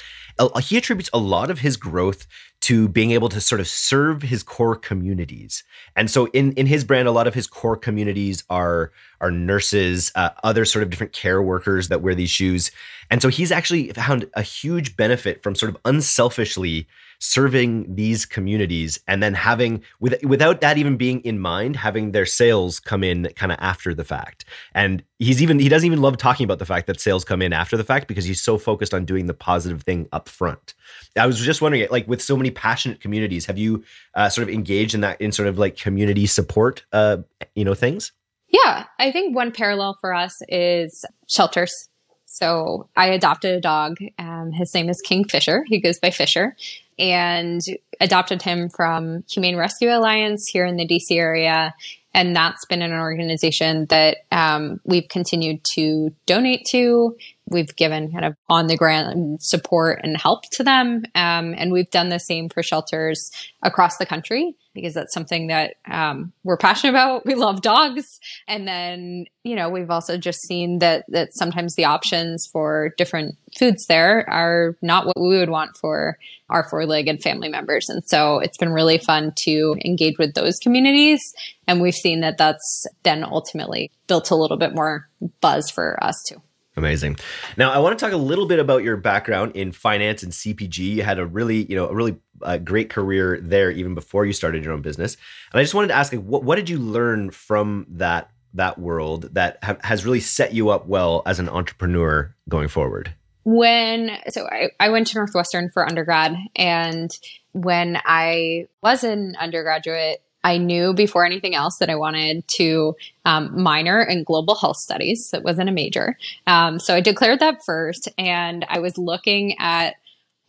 He 0.63 0.77
attributes 0.77 1.11
a 1.13 1.19
lot 1.19 1.51
of 1.51 1.61
his 1.61 1.77
growth 1.77 2.27
to 2.61 2.89
being 2.89 3.13
able 3.13 3.29
to 3.29 3.41
sort 3.41 3.61
of 3.61 3.69
serve 3.69 4.23
his 4.23 4.43
core 4.43 4.77
communities. 4.77 5.63
And 5.97 6.11
so 6.11 6.27
in 6.27 6.53
in 6.53 6.67
his 6.67 6.85
brand, 6.85 7.09
a 7.09 7.13
lot 7.13 7.27
of 7.27 7.35
his 7.35 7.47
core 7.47 7.77
communities 7.77 8.45
are 8.51 8.93
are 9.21 9.31
nurses, 9.31 10.13
uh, 10.15 10.31
other 10.45 10.65
sort 10.65 10.83
of 10.83 10.91
different 10.91 11.13
care 11.13 11.43
workers 11.43 11.89
that 11.89 12.03
wear 12.03 12.15
these 12.15 12.31
shoes. 12.31 12.71
And 13.11 13.23
so 13.23 13.29
he's 13.29 13.53
actually 13.53 13.93
found 13.93 14.29
a 14.35 14.43
huge 14.43 14.97
benefit 14.97 15.43
from 15.43 15.55
sort 15.55 15.71
of 15.71 15.79
unselfishly 15.85 16.87
serving 17.21 17.95
these 17.95 18.25
communities 18.25 19.01
and 19.09 19.23
then 19.23 19.35
having 19.35 19.83
with, 19.99 20.23
without 20.25 20.61
that 20.61 20.79
even 20.79 20.97
being 20.97 21.21
in 21.23 21.39
mind 21.39 21.75
having 21.75 22.13
their 22.13 22.27
sales 22.27 22.79
come 22.79 23.03
in 23.03 23.29
kind 23.35 23.51
of 23.51 23.59
after 23.61 23.93
the 23.93 24.05
fact 24.05 24.45
and 24.73 25.03
he's 25.19 25.43
even 25.43 25.59
he 25.59 25.69
doesn't 25.69 25.87
even 25.87 26.01
love 26.01 26.17
talking 26.17 26.45
about 26.45 26.59
the 26.59 26.67
fact 26.67 26.87
that 26.87 27.01
sales 27.01 27.25
come 27.25 27.43
in 27.43 27.53
after 27.53 27.77
the 27.77 27.85
fact 27.85 28.09
because 28.09 28.25
he's 28.25 28.41
so 28.41 28.59
focused 28.59 28.95
on 28.95 29.05
doing 29.05 29.27
the 29.27 29.35
positive 29.35 29.83
thing 29.83 30.09
up 30.13 30.29
front 30.29 30.75
i 31.17 31.27
was 31.27 31.39
just 31.39 31.61
wondering 31.61 31.87
like 31.91 32.07
with 32.09 32.23
so 32.23 32.37
many 32.37 32.51
passionate 32.51 33.01
communities 33.01 33.47
have 33.47 33.59
you 33.59 33.83
uh, 34.15 34.29
sort 34.29 34.47
of 34.49 34.53
engaged 34.53 34.95
in 34.95 35.01
that 35.01 35.21
in 35.21 35.33
sort 35.33 35.49
of 35.49 35.59
like 35.59 35.77
community 35.77 36.27
support 36.27 36.85
uh, 36.93 37.19
you 37.55 37.65
know 37.65 37.75
things 37.75 38.13
yeah 38.49 38.85
i 38.99 39.11
think 39.11 39.35
one 39.35 39.53
parallel 39.53 39.97
for 40.01 40.15
us 40.15 40.41
is 40.49 41.05
shelters 41.27 41.89
so 42.31 42.91
I 42.95 43.07
adopted 43.07 43.55
a 43.55 43.61
dog. 43.61 43.97
Um, 44.19 44.53
his 44.53 44.75
name 44.75 44.91
is 44.91 45.01
Kingfisher. 45.01 45.65
He 45.67 45.81
goes 45.81 45.99
by 45.99 46.11
Fisher, 46.11 46.55
and 46.99 47.63
adopted 48.01 48.43
him 48.43 48.69
from 48.69 49.25
Humane 49.31 49.57
Rescue 49.57 49.91
Alliance 49.91 50.47
here 50.47 50.67
in 50.67 50.77
the 50.77 50.87
DC 50.87 51.13
area. 51.13 51.75
And 52.19 52.35
that's 52.35 52.65
been 52.65 52.83
an 52.83 52.91
organization 52.91 53.87
that 53.91 54.17
um, 54.33 54.81
we've 54.85 55.07
continued 55.09 55.63
to 55.75 56.11
donate 56.27 56.67
to. 56.71 57.17
We've 57.47 57.75
given 57.77 58.11
kind 58.11 58.25
of 58.25 58.35
on 58.49 58.67
the 58.67 58.77
ground 58.77 59.41
support 59.41 60.01
and 60.03 60.17
help 60.17 60.43
to 60.55 60.65
them. 60.65 61.05
Um, 61.15 61.55
and 61.57 61.71
we've 61.71 61.89
done 61.93 62.09
the 62.09 62.19
same 62.19 62.49
for 62.49 62.61
shelters 62.61 63.31
across 63.63 63.99
the 63.99 64.05
country 64.05 64.57
because 64.81 64.95
that's 64.95 65.13
something 65.15 65.49
that 65.49 65.75
um, 65.91 66.33
we're 66.45 66.57
passionate 66.57 66.91
about. 66.91 67.25
We 67.29 67.35
love 67.35 67.61
dogs. 67.61 68.21
And 68.47 68.67
then, 68.67 69.27
you 69.43 69.55
know, 69.55 69.69
we've 69.69 69.91
also 69.91 70.17
just 70.17 70.41
seen 70.41 70.79
that, 70.79 71.05
that 71.09 71.35
sometimes 71.35 71.75
the 71.75 71.85
options 71.85 72.47
for 72.47 72.95
different 72.97 73.37
foods 73.59 73.87
there 73.87 74.29
are 74.31 74.77
not 74.81 75.05
what 75.05 75.21
we 75.21 75.39
would 75.39 75.51
want 75.51 75.77
for 75.77 76.19
our 76.49 76.67
four 76.69 76.87
legged 76.87 77.23
family 77.23 77.49
members. 77.51 77.91
And 77.91 78.03
so 78.07 78.39
it's 78.39 78.57
been 78.57 78.73
really 78.73 78.99
fun 78.99 79.33
to 79.41 79.77
engage 79.85 80.17
with 80.19 80.35
those 80.35 80.59
communities. 80.59 81.21
And 81.67 81.83
we've 81.83 81.95
seen 81.95 82.21
that 82.21 82.39
that's 82.39 82.87
then 83.03 83.25
ultimately 83.25 83.91
built 84.07 84.31
a 84.31 84.37
little 84.37 84.57
bit 84.57 84.75
more 84.75 85.09
buzz 85.41 85.71
for 85.71 86.03
us 86.03 86.23
too. 86.27 86.41
Amazing. 86.79 87.17
Now, 87.57 87.73
I 87.73 87.79
want 87.79 87.99
to 87.99 88.05
talk 88.05 88.15
a 88.15 88.17
little 88.17 88.47
bit 88.47 88.61
about 88.61 88.85
your 88.85 88.97
background 88.97 89.57
in 89.57 89.73
finance 89.73 90.23
and 90.23 90.33
CPG. 90.33 90.79
You 90.79 91.03
had 91.03 91.19
a 91.19 91.27
really, 91.27 91.65
you 91.65 91.75
know, 91.75 91.89
a 91.89 91.95
really 91.95 92.17
uh, 92.41 92.59
great 92.59 92.89
career 92.89 93.41
there 93.43 93.71
even 93.73 93.97
before 93.97 94.25
you 94.25 94.33
started 94.33 94.63
your 94.63 94.73
own 94.73 94.81
business. 94.81 95.17
And 95.53 95.59
I 95.59 95.65
just 95.65 95.75
wanted 95.75 95.89
to 95.89 95.95
ask, 95.95 96.15
what, 96.15 96.45
what 96.45 96.55
did 96.55 96.71
you 96.71 96.79
learn 96.79 97.31
from 97.31 97.87
that 97.91 98.31
that 98.55 98.79
world 98.79 99.35
that 99.35 99.59
ha- 99.63 99.77
has 99.83 100.05
really 100.05 100.21
set 100.21 100.55
you 100.55 100.71
up 100.71 100.87
well 100.87 101.23
as 101.27 101.41
an 101.41 101.49
entrepreneur 101.49 102.35
going 102.49 102.69
forward? 102.69 103.13
When 103.45 104.11
so 104.29 104.47
I, 104.47 104.69
I 104.79 104.91
went 104.91 105.09
to 105.09 105.19
Northwestern 105.19 105.71
for 105.71 105.85
undergrad, 105.85 106.37
and 106.55 107.11
when 107.53 108.01
I 108.05 108.67
was 108.83 109.03
an 109.03 109.35
undergraduate, 109.41 110.23
I 110.49 110.57
knew 110.57 110.95
before 110.95 111.27
anything 111.27 111.55
else 111.55 111.77
that 111.77 111.91
I 111.91 111.95
wanted 111.95 112.49
to 112.57 112.97
um, 113.27 113.63
minor 113.63 114.03
in 114.03 114.25
global 114.25 114.55
health 114.55 114.79
studies. 114.79 115.31
It 115.35 115.43
wasn't 115.43 115.69
a 115.69 115.73
major. 115.73 116.17
Um, 116.47 116.79
so 116.79 116.95
I 116.95 117.03
declared 117.03 117.41
that 117.41 117.67
first, 117.67 118.09
and 118.17 118.65
I 118.67 118.79
was 118.79 118.97
looking 118.97 119.59
at 119.59 119.97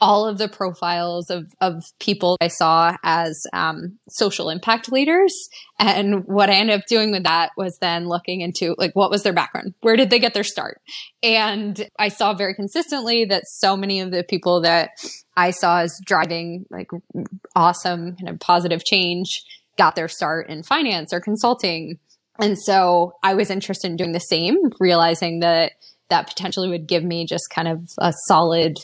all 0.01 0.25
of 0.25 0.37
the 0.37 0.47
profiles 0.47 1.29
of, 1.29 1.53
of 1.59 1.83
people 1.99 2.37
I 2.39 2.47
saw 2.47 2.95
as 3.03 3.45
um, 3.51 3.99
social 4.07 4.49
impact 4.49 4.89
leaders. 4.89 5.49
And 5.77 6.25
what 6.25 6.49
I 6.49 6.53
ended 6.53 6.79
up 6.79 6.85
doing 6.87 7.11
with 7.11 7.23
that 7.23 7.51
was 7.57 7.77
then 7.79 8.07
looking 8.07 8.39
into 8.39 8.75
like, 8.77 8.95
what 8.95 9.11
was 9.11 9.23
their 9.23 9.33
background? 9.33 9.73
Where 9.81 9.97
did 9.97 10.09
they 10.09 10.19
get 10.19 10.33
their 10.33 10.45
start? 10.45 10.79
And 11.21 11.89
I 11.99 12.07
saw 12.07 12.33
very 12.33 12.53
consistently 12.53 13.25
that 13.25 13.47
so 13.47 13.75
many 13.75 13.99
of 13.99 14.11
the 14.11 14.23
people 14.23 14.61
that 14.61 14.91
I 15.35 15.51
saw 15.51 15.79
as 15.79 15.99
driving 16.05 16.65
like 16.69 16.89
awesome 17.53 18.15
kind 18.15 18.29
of 18.29 18.39
positive 18.39 18.85
change 18.85 19.43
got 19.79 19.95
their 19.95 20.09
start 20.09 20.49
in 20.49 20.61
finance 20.61 21.13
or 21.13 21.21
consulting. 21.21 21.97
And 22.37 22.59
so 22.59 23.13
I 23.23 23.33
was 23.33 23.49
interested 23.49 23.89
in 23.89 23.95
doing 23.95 24.11
the 24.11 24.19
same, 24.19 24.57
realizing 24.79 25.39
that 25.39 25.71
that 26.09 26.27
potentially 26.27 26.69
would 26.69 26.85
give 26.85 27.03
me 27.03 27.25
just 27.25 27.49
kind 27.49 27.67
of 27.67 27.89
a 27.97 28.13
solid 28.27 28.75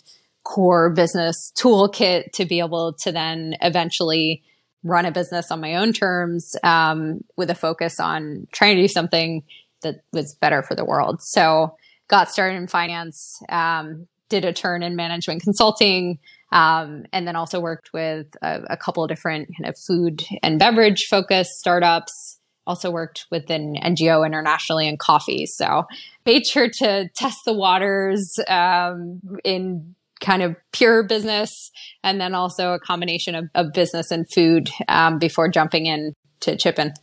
core 0.44 0.90
business 0.92 1.52
toolkit 1.58 2.32
to 2.34 2.46
be 2.46 2.60
able 2.60 2.94
to 3.04 3.12
then 3.12 3.56
eventually 3.62 4.42
run 4.84 5.06
a 5.06 5.12
business 5.12 5.52
on 5.52 5.60
my 5.60 5.76
own 5.76 5.92
terms 5.92 6.56
um, 6.64 7.20
with 7.36 7.50
a 7.50 7.56
focus 7.56 8.00
on 8.00 8.48
trying 8.54 8.78
to 8.78 8.82
do 8.82 8.88
something 8.88 9.44
that 9.82 9.96
was 10.14 10.36
better 10.40 10.64
for 10.64 10.76
the 10.76 10.86
world. 10.86 11.22
So 11.22 11.76
got 12.08 12.32
started 12.32 12.56
in 12.56 12.68
finance, 12.68 13.42
um, 13.50 14.08
did 14.30 14.46
a 14.46 14.54
turn 14.54 14.82
in 14.82 14.96
management 14.96 15.42
consulting, 15.42 16.20
um, 16.52 17.06
and 17.12 17.28
then 17.28 17.36
also 17.36 17.60
worked 17.60 17.92
with 17.94 18.28
a, 18.42 18.62
a, 18.72 18.78
couple 18.78 19.04
of 19.04 19.10
different 19.10 19.50
kind 19.58 19.68
of 19.68 19.78
food 19.78 20.24
and 20.44 20.60
beverage 20.60 21.06
focused 21.06 21.60
startups. 21.60 22.40
Also 22.68 22.90
worked 22.90 23.26
with 23.30 23.50
an 23.52 23.76
NGO 23.84 24.26
internationally 24.26 24.88
in 24.88 24.98
coffee. 24.98 25.46
So 25.46 25.84
made 26.26 26.48
sure 26.48 26.68
to 26.68 27.10
test 27.16 27.46
the 27.46 27.54
waters 27.54 28.40
um, 28.48 29.22
in 29.44 29.96
kind 30.22 30.42
of 30.42 30.56
pure 30.72 31.04
business, 31.04 31.72
and 32.04 32.20
then 32.20 32.34
also 32.34 32.74
a 32.74 32.80
combination 32.80 33.36
of, 33.36 33.50
of 33.54 33.74
business 33.74 34.12
and 34.12 34.30
food 34.32 34.70
um, 34.88 35.20
before 35.20 35.50
jumping 35.50 35.86
in 35.86 36.14
to 36.40 36.58
Chippin. 36.58 36.94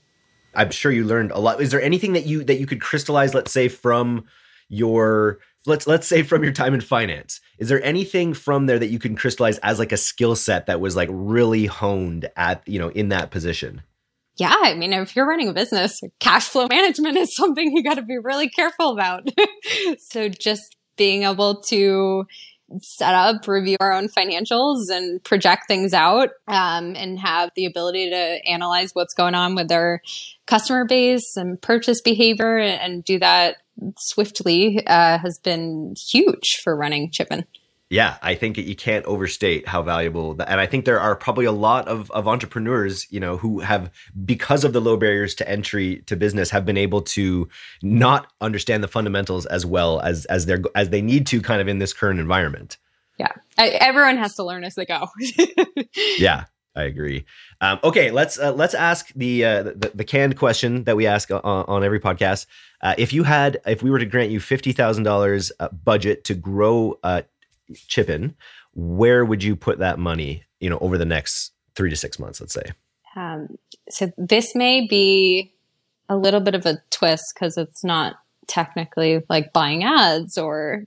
I'm 0.54 0.70
sure 0.70 0.92
you 0.92 1.04
learned 1.04 1.30
a 1.30 1.38
lot. 1.38 1.60
Is 1.60 1.70
there 1.70 1.80
anything 1.80 2.14
that 2.14 2.26
you 2.26 2.44
that 2.44 2.58
you 2.58 2.66
could 2.66 2.80
crystallize, 2.80 3.34
let's 3.34 3.52
say, 3.52 3.68
from 3.68 4.24
your 4.68 5.38
let's 5.66 5.86
let's 5.86 6.06
say 6.06 6.22
from 6.22 6.42
your 6.42 6.52
time 6.52 6.74
in 6.74 6.80
finance 6.80 7.40
is 7.58 7.68
there 7.68 7.82
anything 7.84 8.34
from 8.34 8.66
there 8.66 8.78
that 8.78 8.88
you 8.88 8.98
can 8.98 9.14
crystallize 9.14 9.58
as 9.58 9.78
like 9.78 9.92
a 9.92 9.96
skill 9.96 10.34
set 10.34 10.66
that 10.66 10.80
was 10.80 10.96
like 10.96 11.08
really 11.12 11.66
honed 11.66 12.28
at 12.36 12.66
you 12.66 12.78
know 12.78 12.88
in 12.88 13.08
that 13.08 13.30
position? 13.30 13.82
Yeah 14.36 14.54
i 14.62 14.74
mean 14.74 14.92
if 14.92 15.14
you're 15.14 15.26
running 15.26 15.48
a 15.48 15.52
business 15.52 16.00
cash 16.20 16.48
flow 16.48 16.66
management 16.68 17.16
is 17.16 17.34
something 17.34 17.74
you 17.76 17.82
got 17.82 17.94
to 17.94 18.02
be 18.02 18.18
really 18.18 18.48
careful 18.48 18.92
about. 18.92 19.28
So 19.98 20.28
just 20.28 20.76
being 20.96 21.22
able 21.22 21.62
to 21.62 22.26
set 22.80 23.14
up 23.14 23.46
review 23.46 23.76
our 23.80 23.92
own 23.92 24.08
financials 24.08 24.90
and 24.90 25.22
project 25.24 25.62
things 25.68 25.92
out 25.92 26.30
um, 26.48 26.94
and 26.96 27.18
have 27.18 27.50
the 27.56 27.66
ability 27.66 28.10
to 28.10 28.40
analyze 28.46 28.90
what's 28.94 29.14
going 29.14 29.34
on 29.34 29.54
with 29.54 29.68
their 29.68 30.02
customer 30.46 30.84
base 30.84 31.36
and 31.36 31.60
purchase 31.60 32.00
behavior 32.00 32.58
and 32.58 33.04
do 33.04 33.18
that 33.18 33.56
swiftly 33.98 34.84
uh, 34.86 35.18
has 35.18 35.38
been 35.42 35.94
huge 36.10 36.60
for 36.62 36.76
running 36.76 37.10
Chippin. 37.10 37.44
Yeah, 37.92 38.16
I 38.22 38.36
think 38.36 38.56
you 38.56 38.74
can't 38.74 39.04
overstate 39.04 39.68
how 39.68 39.82
valuable 39.82 40.32
that, 40.36 40.48
and 40.48 40.58
I 40.58 40.64
think 40.64 40.86
there 40.86 40.98
are 40.98 41.14
probably 41.14 41.44
a 41.44 41.52
lot 41.52 41.88
of, 41.88 42.10
of 42.12 42.26
entrepreneurs, 42.26 43.06
you 43.10 43.20
know, 43.20 43.36
who 43.36 43.60
have 43.60 43.90
because 44.24 44.64
of 44.64 44.72
the 44.72 44.80
low 44.80 44.96
barriers 44.96 45.34
to 45.34 45.46
entry 45.46 46.02
to 46.06 46.16
business 46.16 46.48
have 46.48 46.64
been 46.64 46.78
able 46.78 47.02
to 47.02 47.50
not 47.82 48.32
understand 48.40 48.82
the 48.82 48.88
fundamentals 48.88 49.44
as 49.44 49.66
well 49.66 50.00
as 50.00 50.24
as 50.24 50.46
they 50.46 50.56
as 50.74 50.88
they 50.88 51.02
need 51.02 51.26
to 51.26 51.42
kind 51.42 51.60
of 51.60 51.68
in 51.68 51.80
this 51.80 51.92
current 51.92 52.18
environment. 52.18 52.78
Yeah. 53.18 53.32
I, 53.58 53.68
everyone 53.68 54.16
has 54.16 54.36
to 54.36 54.42
learn 54.42 54.64
as 54.64 54.74
they 54.74 54.86
go. 54.86 55.08
yeah. 56.16 56.46
I 56.74 56.84
agree. 56.84 57.26
Um, 57.60 57.78
okay, 57.84 58.10
let's 58.10 58.38
uh, 58.38 58.54
let's 58.54 58.72
ask 58.72 59.12
the, 59.14 59.44
uh, 59.44 59.62
the, 59.64 59.92
the 59.94 60.04
canned 60.04 60.38
question 60.38 60.84
that 60.84 60.96
we 60.96 61.06
ask 61.06 61.30
on, 61.30 61.42
on 61.44 61.84
every 61.84 62.00
podcast. 62.00 62.46
Uh, 62.80 62.94
if 62.96 63.12
you 63.12 63.24
had, 63.24 63.60
if 63.66 63.82
we 63.82 63.90
were 63.90 63.98
to 63.98 64.06
grant 64.06 64.30
you 64.30 64.40
fifty 64.40 64.72
thousand 64.72 65.04
dollars 65.04 65.52
uh, 65.60 65.68
budget 65.68 66.24
to 66.24 66.34
grow 66.34 66.98
uh, 67.70 67.74
Chippin, 67.88 68.34
where 68.74 69.24
would 69.24 69.42
you 69.42 69.56
put 69.56 69.78
that 69.78 69.98
money? 69.98 70.44
You 70.60 70.70
know, 70.70 70.78
over 70.78 70.98
the 70.98 71.04
next 71.04 71.52
three 71.74 71.90
to 71.90 71.96
six 71.96 72.18
months, 72.18 72.40
let's 72.40 72.54
say. 72.54 72.72
Um, 73.16 73.48
so 73.90 74.10
this 74.16 74.54
may 74.54 74.86
be 74.86 75.52
a 76.08 76.16
little 76.16 76.40
bit 76.40 76.54
of 76.54 76.66
a 76.66 76.78
twist 76.90 77.32
because 77.34 77.56
it's 77.56 77.84
not 77.84 78.16
technically 78.48 79.22
like 79.28 79.52
buying 79.52 79.84
ads 79.84 80.36
or 80.36 80.84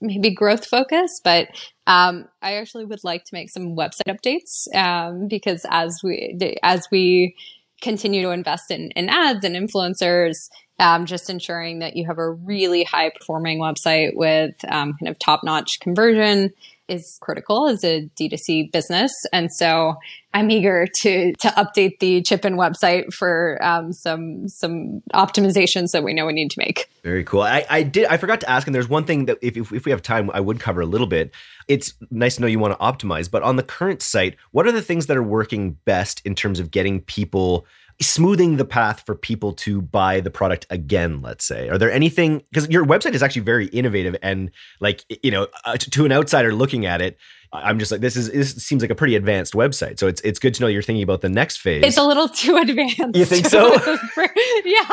maybe 0.00 0.34
growth 0.34 0.66
focus, 0.66 1.20
but 1.24 1.48
um, 1.86 2.28
I 2.42 2.54
actually 2.54 2.84
would 2.84 3.04
like 3.04 3.24
to 3.24 3.34
make 3.34 3.50
some 3.50 3.76
website 3.76 4.08
updates 4.08 4.72
um, 4.76 5.28
because 5.28 5.64
as 5.70 6.00
we 6.04 6.38
as 6.62 6.86
we 6.90 7.34
continue 7.80 8.22
to 8.22 8.30
invest 8.30 8.70
in, 8.70 8.90
in 8.92 9.08
ads 9.08 9.44
and 9.44 9.56
influencers, 9.56 10.48
um, 10.78 11.06
just 11.06 11.30
ensuring 11.30 11.80
that 11.80 11.96
you 11.96 12.06
have 12.06 12.18
a 12.18 12.30
really 12.30 12.84
high 12.84 13.10
performing 13.10 13.60
website 13.60 14.14
with 14.14 14.54
um, 14.70 14.94
kind 14.98 15.08
of 15.08 15.18
top 15.18 15.42
notch 15.44 15.78
conversion 15.80 16.50
is 16.90 17.18
critical 17.20 17.68
as 17.68 17.84
a 17.84 18.10
D2C 18.20 18.72
business. 18.72 19.12
And 19.32 19.52
so 19.52 19.94
I'm 20.34 20.50
eager 20.50 20.86
to 21.02 21.32
to 21.32 21.48
update 21.48 21.98
the 22.00 22.22
Chippin 22.22 22.56
website 22.56 23.12
for 23.12 23.58
um, 23.62 23.92
some 23.92 24.48
some 24.48 25.02
optimizations 25.14 25.92
that 25.92 26.04
we 26.04 26.14
know 26.14 26.26
we 26.26 26.32
need 26.32 26.50
to 26.50 26.58
make. 26.58 26.90
Very 27.02 27.24
cool. 27.24 27.42
I, 27.42 27.64
I 27.68 27.82
did 27.82 28.06
I 28.06 28.16
forgot 28.16 28.40
to 28.40 28.50
ask, 28.50 28.66
and 28.66 28.74
there's 28.74 28.88
one 28.88 29.04
thing 29.04 29.26
that 29.26 29.38
if, 29.42 29.56
if, 29.56 29.72
if 29.72 29.84
we 29.84 29.90
have 29.90 30.02
time, 30.02 30.30
I 30.32 30.40
would 30.40 30.60
cover 30.60 30.80
a 30.80 30.86
little 30.86 31.06
bit. 31.06 31.32
It's 31.68 31.94
nice 32.10 32.36
to 32.36 32.42
know 32.42 32.48
you 32.48 32.58
want 32.58 32.78
to 32.78 32.84
optimize, 32.84 33.30
but 33.30 33.42
on 33.42 33.56
the 33.56 33.62
current 33.62 34.02
site, 34.02 34.36
what 34.50 34.66
are 34.66 34.72
the 34.72 34.82
things 34.82 35.06
that 35.06 35.16
are 35.16 35.22
working 35.22 35.78
best 35.84 36.20
in 36.24 36.34
terms 36.34 36.60
of 36.60 36.70
getting 36.70 37.00
people 37.00 37.66
smoothing 38.00 38.56
the 38.56 38.64
path 38.64 39.02
for 39.04 39.14
people 39.14 39.52
to 39.52 39.82
buy 39.82 40.20
the 40.20 40.30
product 40.30 40.66
again 40.70 41.20
let's 41.22 41.44
say. 41.44 41.68
Are 41.68 41.78
there 41.78 41.90
anything 41.90 42.42
because 42.50 42.68
your 42.68 42.84
website 42.84 43.14
is 43.14 43.22
actually 43.22 43.42
very 43.42 43.66
innovative 43.66 44.16
and 44.22 44.50
like 44.80 45.04
you 45.22 45.30
know 45.30 45.48
uh, 45.64 45.76
to 45.76 46.04
an 46.04 46.12
outsider 46.12 46.54
looking 46.54 46.86
at 46.86 47.00
it 47.02 47.18
i'm 47.52 47.78
just 47.78 47.90
like 47.90 48.00
this 48.00 48.16
is 48.16 48.30
this 48.30 48.54
seems 48.56 48.82
like 48.82 48.90
a 48.90 48.94
pretty 48.94 49.16
advanced 49.16 49.54
website. 49.54 49.98
So 49.98 50.06
it's 50.06 50.20
it's 50.22 50.38
good 50.38 50.54
to 50.54 50.62
know 50.62 50.68
you're 50.68 50.82
thinking 50.82 51.02
about 51.02 51.20
the 51.20 51.28
next 51.28 51.58
phase. 51.58 51.82
It's 51.84 51.96
a 51.96 52.04
little 52.04 52.28
too 52.28 52.56
advanced. 52.56 53.16
You 53.16 53.24
think 53.24 53.46
so? 53.46 53.76
Yeah 54.64 54.88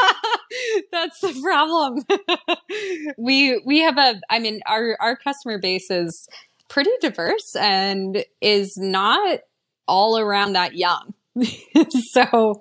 that's 0.92 1.20
the 1.20 1.40
problem. 1.42 2.04
We 3.18 3.62
we 3.66 3.80
have 3.80 3.98
a 3.98 4.20
i 4.30 4.40
mean 4.40 4.62
our 4.68 4.98
our 5.00 5.16
customer 5.16 5.58
base 5.58 5.90
is 5.90 6.28
pretty 6.70 6.92
diverse 7.02 7.56
and 7.56 8.24
is 8.42 8.78
not 8.78 9.40
all 9.88 10.18
around 10.18 10.54
that 10.54 10.76
young 10.76 11.14
so 12.12 12.56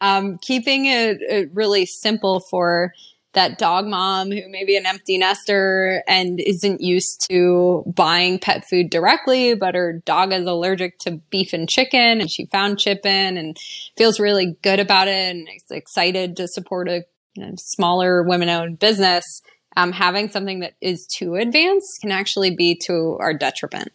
um, 0.00 0.38
keeping 0.40 0.86
it, 0.86 1.18
it, 1.20 1.50
really 1.52 1.86
simple 1.86 2.40
for 2.50 2.92
that 3.34 3.58
dog 3.58 3.86
mom 3.86 4.30
who 4.30 4.48
may 4.50 4.64
be 4.64 4.76
an 4.76 4.86
empty 4.86 5.16
nester 5.16 6.02
and 6.06 6.38
isn't 6.40 6.80
used 6.80 7.26
to 7.30 7.82
buying 7.86 8.38
pet 8.38 8.64
food 8.68 8.90
directly, 8.90 9.54
but 9.54 9.74
her 9.74 10.02
dog 10.04 10.32
is 10.32 10.46
allergic 10.46 10.98
to 10.98 11.12
beef 11.30 11.52
and 11.52 11.68
chicken 11.68 12.20
and 12.20 12.30
she 12.30 12.46
found 12.46 12.78
Chippin 12.78 13.38
and 13.38 13.56
feels 13.96 14.20
really 14.20 14.56
good 14.62 14.80
about 14.80 15.08
it 15.08 15.34
and 15.34 15.48
is 15.48 15.64
excited 15.70 16.36
to 16.36 16.46
support 16.46 16.88
a 16.88 17.04
you 17.34 17.44
know, 17.44 17.54
smaller 17.56 18.22
women 18.22 18.48
owned 18.48 18.78
business. 18.78 19.24
Um, 19.74 19.92
having 19.92 20.28
something 20.28 20.60
that 20.60 20.74
is 20.82 21.06
too 21.06 21.36
advanced 21.36 22.02
can 22.02 22.12
actually 22.12 22.54
be 22.54 22.78
to 22.86 23.16
our 23.18 23.32
detriment. 23.32 23.90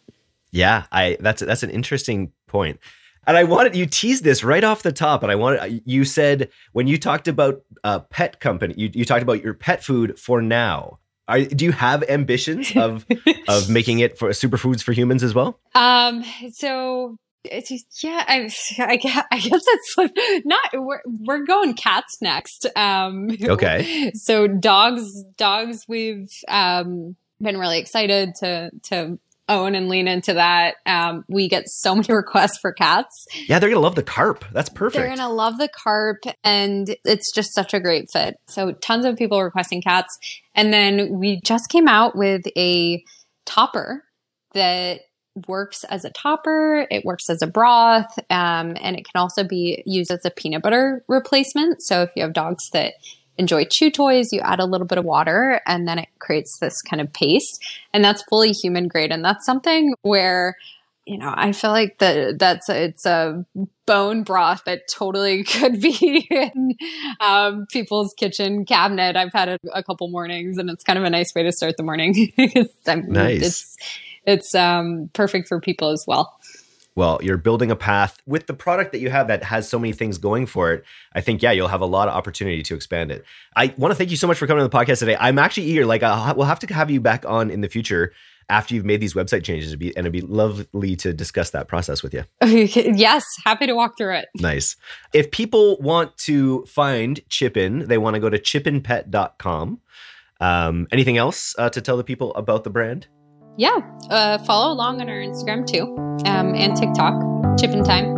Yeah, 0.50 0.86
I 0.90 1.16
that's 1.20 1.42
that's 1.42 1.62
an 1.62 1.70
interesting 1.70 2.32
point. 2.48 2.80
And 3.28 3.36
I 3.36 3.44
wanted 3.44 3.76
you 3.76 3.84
teased 3.84 4.24
this 4.24 4.42
right 4.42 4.64
off 4.64 4.82
the 4.82 4.90
top, 4.90 5.22
and 5.22 5.30
I 5.30 5.34
wanted 5.34 5.82
you 5.84 6.06
said 6.06 6.48
when 6.72 6.86
you 6.86 6.96
talked 6.96 7.28
about 7.28 7.60
uh, 7.84 7.98
pet 7.98 8.40
company, 8.40 8.72
you, 8.78 8.90
you 8.94 9.04
talked 9.04 9.22
about 9.22 9.44
your 9.44 9.52
pet 9.52 9.84
food 9.84 10.18
for 10.18 10.40
now. 10.40 10.98
Are, 11.28 11.42
do 11.42 11.66
you 11.66 11.72
have 11.72 12.02
ambitions 12.04 12.74
of 12.74 13.04
of 13.48 13.68
making 13.68 13.98
it 13.98 14.18
for 14.18 14.30
superfoods 14.30 14.82
for 14.82 14.92
humans 14.92 15.22
as 15.22 15.34
well? 15.34 15.60
Um. 15.74 16.24
So 16.52 17.18
yeah, 17.44 18.24
I, 18.26 18.50
I, 18.78 18.96
guess, 18.96 19.24
I 19.30 19.38
guess 19.38 19.62
it's 19.66 19.94
like 19.98 20.16
not. 20.46 20.70
We're 20.72 21.02
we're 21.04 21.44
going 21.44 21.74
cats 21.74 22.16
next. 22.22 22.66
Um. 22.76 23.28
Okay. 23.42 24.10
So 24.14 24.46
dogs, 24.48 25.22
dogs. 25.36 25.84
We've 25.86 26.32
um 26.48 27.14
been 27.42 27.58
really 27.58 27.78
excited 27.78 28.36
to 28.36 28.70
to 28.84 29.18
own 29.48 29.74
and 29.74 29.88
lean 29.88 30.08
into 30.08 30.34
that. 30.34 30.76
Um, 30.86 31.24
we 31.28 31.48
get 31.48 31.68
so 31.68 31.94
many 31.94 32.06
requests 32.12 32.58
for 32.58 32.72
cats. 32.72 33.26
Yeah, 33.46 33.58
they're 33.58 33.70
gonna 33.70 33.80
love 33.80 33.94
the 33.94 34.02
carp. 34.02 34.44
That's 34.52 34.68
perfect. 34.68 34.96
They're 35.00 35.14
gonna 35.14 35.32
love 35.32 35.58
the 35.58 35.68
carp, 35.68 36.18
and 36.44 36.94
it's 37.04 37.32
just 37.32 37.54
such 37.54 37.74
a 37.74 37.80
great 37.80 38.10
fit. 38.10 38.36
So 38.46 38.72
tons 38.72 39.04
of 39.04 39.16
people 39.16 39.42
requesting 39.42 39.82
cats, 39.82 40.16
and 40.54 40.72
then 40.72 41.18
we 41.18 41.40
just 41.40 41.68
came 41.70 41.88
out 41.88 42.16
with 42.16 42.42
a 42.56 43.02
topper 43.46 44.04
that 44.54 45.00
works 45.46 45.84
as 45.84 46.04
a 46.04 46.10
topper. 46.10 46.86
It 46.90 47.04
works 47.04 47.30
as 47.30 47.42
a 47.42 47.46
broth, 47.46 48.18
um, 48.30 48.76
and 48.80 48.96
it 48.96 49.04
can 49.04 49.20
also 49.20 49.44
be 49.44 49.82
used 49.86 50.10
as 50.10 50.24
a 50.24 50.30
peanut 50.30 50.62
butter 50.62 51.04
replacement. 51.08 51.82
So 51.82 52.02
if 52.02 52.10
you 52.16 52.22
have 52.22 52.32
dogs 52.32 52.68
that 52.72 52.94
enjoy 53.38 53.64
chew 53.64 53.90
toys, 53.90 54.32
you 54.32 54.40
add 54.40 54.60
a 54.60 54.66
little 54.66 54.86
bit 54.86 54.98
of 54.98 55.04
water 55.04 55.60
and 55.66 55.86
then 55.86 55.98
it 55.98 56.08
creates 56.18 56.58
this 56.58 56.82
kind 56.82 57.00
of 57.00 57.12
paste. 57.12 57.64
And 57.92 58.04
that's 58.04 58.22
fully 58.24 58.52
human 58.52 58.88
grade. 58.88 59.12
And 59.12 59.24
that's 59.24 59.46
something 59.46 59.94
where, 60.02 60.56
you 61.06 61.16
know, 61.16 61.32
I 61.34 61.52
feel 61.52 61.70
like 61.70 61.98
that 61.98 62.38
that's 62.38 62.68
a, 62.68 62.84
it's 62.84 63.06
a 63.06 63.46
bone 63.86 64.24
broth 64.24 64.64
that 64.66 64.82
totally 64.92 65.44
could 65.44 65.80
be 65.80 66.26
in 66.30 66.74
um, 67.20 67.66
people's 67.70 68.12
kitchen 68.18 68.64
cabinet. 68.64 69.16
I've 69.16 69.32
had 69.32 69.48
it 69.48 69.60
a 69.72 69.82
couple 69.82 70.08
mornings 70.08 70.58
and 70.58 70.68
it's 70.68 70.84
kind 70.84 70.98
of 70.98 71.04
a 71.04 71.10
nice 71.10 71.34
way 71.34 71.44
to 71.44 71.52
start 71.52 71.76
the 71.76 71.84
morning. 71.84 72.32
nice. 72.36 73.42
It's, 73.42 73.76
it's 74.26 74.54
um, 74.54 75.08
perfect 75.14 75.48
for 75.48 75.60
people 75.60 75.90
as 75.90 76.04
well 76.06 76.38
well, 76.98 77.20
you're 77.22 77.36
building 77.36 77.70
a 77.70 77.76
path 77.76 78.20
with 78.26 78.48
the 78.48 78.54
product 78.54 78.90
that 78.90 78.98
you 78.98 79.08
have 79.08 79.28
that 79.28 79.44
has 79.44 79.68
so 79.68 79.78
many 79.78 79.92
things 79.92 80.18
going 80.18 80.46
for 80.46 80.72
it. 80.72 80.84
I 81.12 81.20
think, 81.20 81.42
yeah, 81.42 81.52
you'll 81.52 81.68
have 81.68 81.80
a 81.80 81.86
lot 81.86 82.08
of 82.08 82.14
opportunity 82.14 82.60
to 82.64 82.74
expand 82.74 83.12
it. 83.12 83.24
I 83.54 83.72
want 83.78 83.92
to 83.92 83.94
thank 83.94 84.10
you 84.10 84.16
so 84.16 84.26
much 84.26 84.36
for 84.36 84.48
coming 84.48 84.64
on 84.64 84.68
the 84.68 84.76
podcast 84.76 84.98
today. 84.98 85.16
I'm 85.20 85.38
actually 85.38 85.68
eager. 85.68 85.86
Like, 85.86 86.02
I'll, 86.02 86.34
we'll 86.34 86.46
have 86.46 86.58
to 86.58 86.74
have 86.74 86.90
you 86.90 87.00
back 87.00 87.24
on 87.24 87.52
in 87.52 87.60
the 87.60 87.68
future 87.68 88.12
after 88.48 88.74
you've 88.74 88.84
made 88.84 89.00
these 89.00 89.14
website 89.14 89.44
changes, 89.44 89.72
and 89.72 89.82
it'd 89.82 90.10
be 90.10 90.22
lovely 90.22 90.96
to 90.96 91.12
discuss 91.12 91.50
that 91.50 91.68
process 91.68 92.02
with 92.02 92.12
you. 92.14 92.24
yes, 92.42 93.24
happy 93.44 93.68
to 93.68 93.74
walk 93.74 93.96
through 93.96 94.16
it. 94.16 94.28
Nice. 94.34 94.74
If 95.12 95.30
people 95.30 95.76
want 95.78 96.16
to 96.18 96.64
find 96.64 97.20
Chippin, 97.28 97.86
they 97.86 97.98
want 97.98 98.14
to 98.14 98.20
go 98.20 98.28
to 98.28 98.40
chippinpet.com. 98.40 99.80
Um, 100.40 100.88
anything 100.90 101.16
else 101.16 101.54
uh, 101.58 101.70
to 101.70 101.80
tell 101.80 101.96
the 101.96 102.02
people 102.02 102.34
about 102.34 102.64
the 102.64 102.70
brand? 102.70 103.06
Yeah, 103.58 103.80
uh, 104.08 104.38
follow 104.38 104.72
along 104.72 105.00
on 105.00 105.08
our 105.08 105.16
Instagram 105.16 105.66
too 105.66 105.96
um, 106.30 106.54
and 106.54 106.76
TikTok, 106.76 107.58
Chippin 107.58 107.82
Time. 107.82 108.16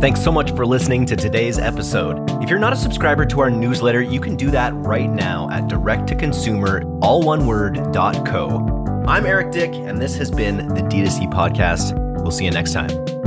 Thanks 0.00 0.22
so 0.22 0.30
much 0.30 0.52
for 0.52 0.64
listening 0.64 1.06
to 1.06 1.16
today's 1.16 1.58
episode. 1.58 2.30
If 2.40 2.48
you're 2.48 2.60
not 2.60 2.72
a 2.72 2.76
subscriber 2.76 3.26
to 3.26 3.40
our 3.40 3.50
newsletter, 3.50 4.00
you 4.00 4.20
can 4.20 4.36
do 4.36 4.52
that 4.52 4.72
right 4.74 5.10
now 5.10 5.50
at 5.50 5.64
directtoconsumer, 5.64 7.00
all 7.02 7.20
one 7.22 7.44
word, 7.44 7.90
dot 7.90 8.24
co. 8.24 8.64
I'm 9.08 9.26
Eric 9.26 9.50
Dick, 9.50 9.74
and 9.74 10.00
this 10.00 10.16
has 10.18 10.30
been 10.30 10.68
the 10.68 10.82
D2C 10.82 11.32
podcast. 11.32 11.98
We'll 12.22 12.30
see 12.30 12.44
you 12.44 12.52
next 12.52 12.74
time. 12.74 13.17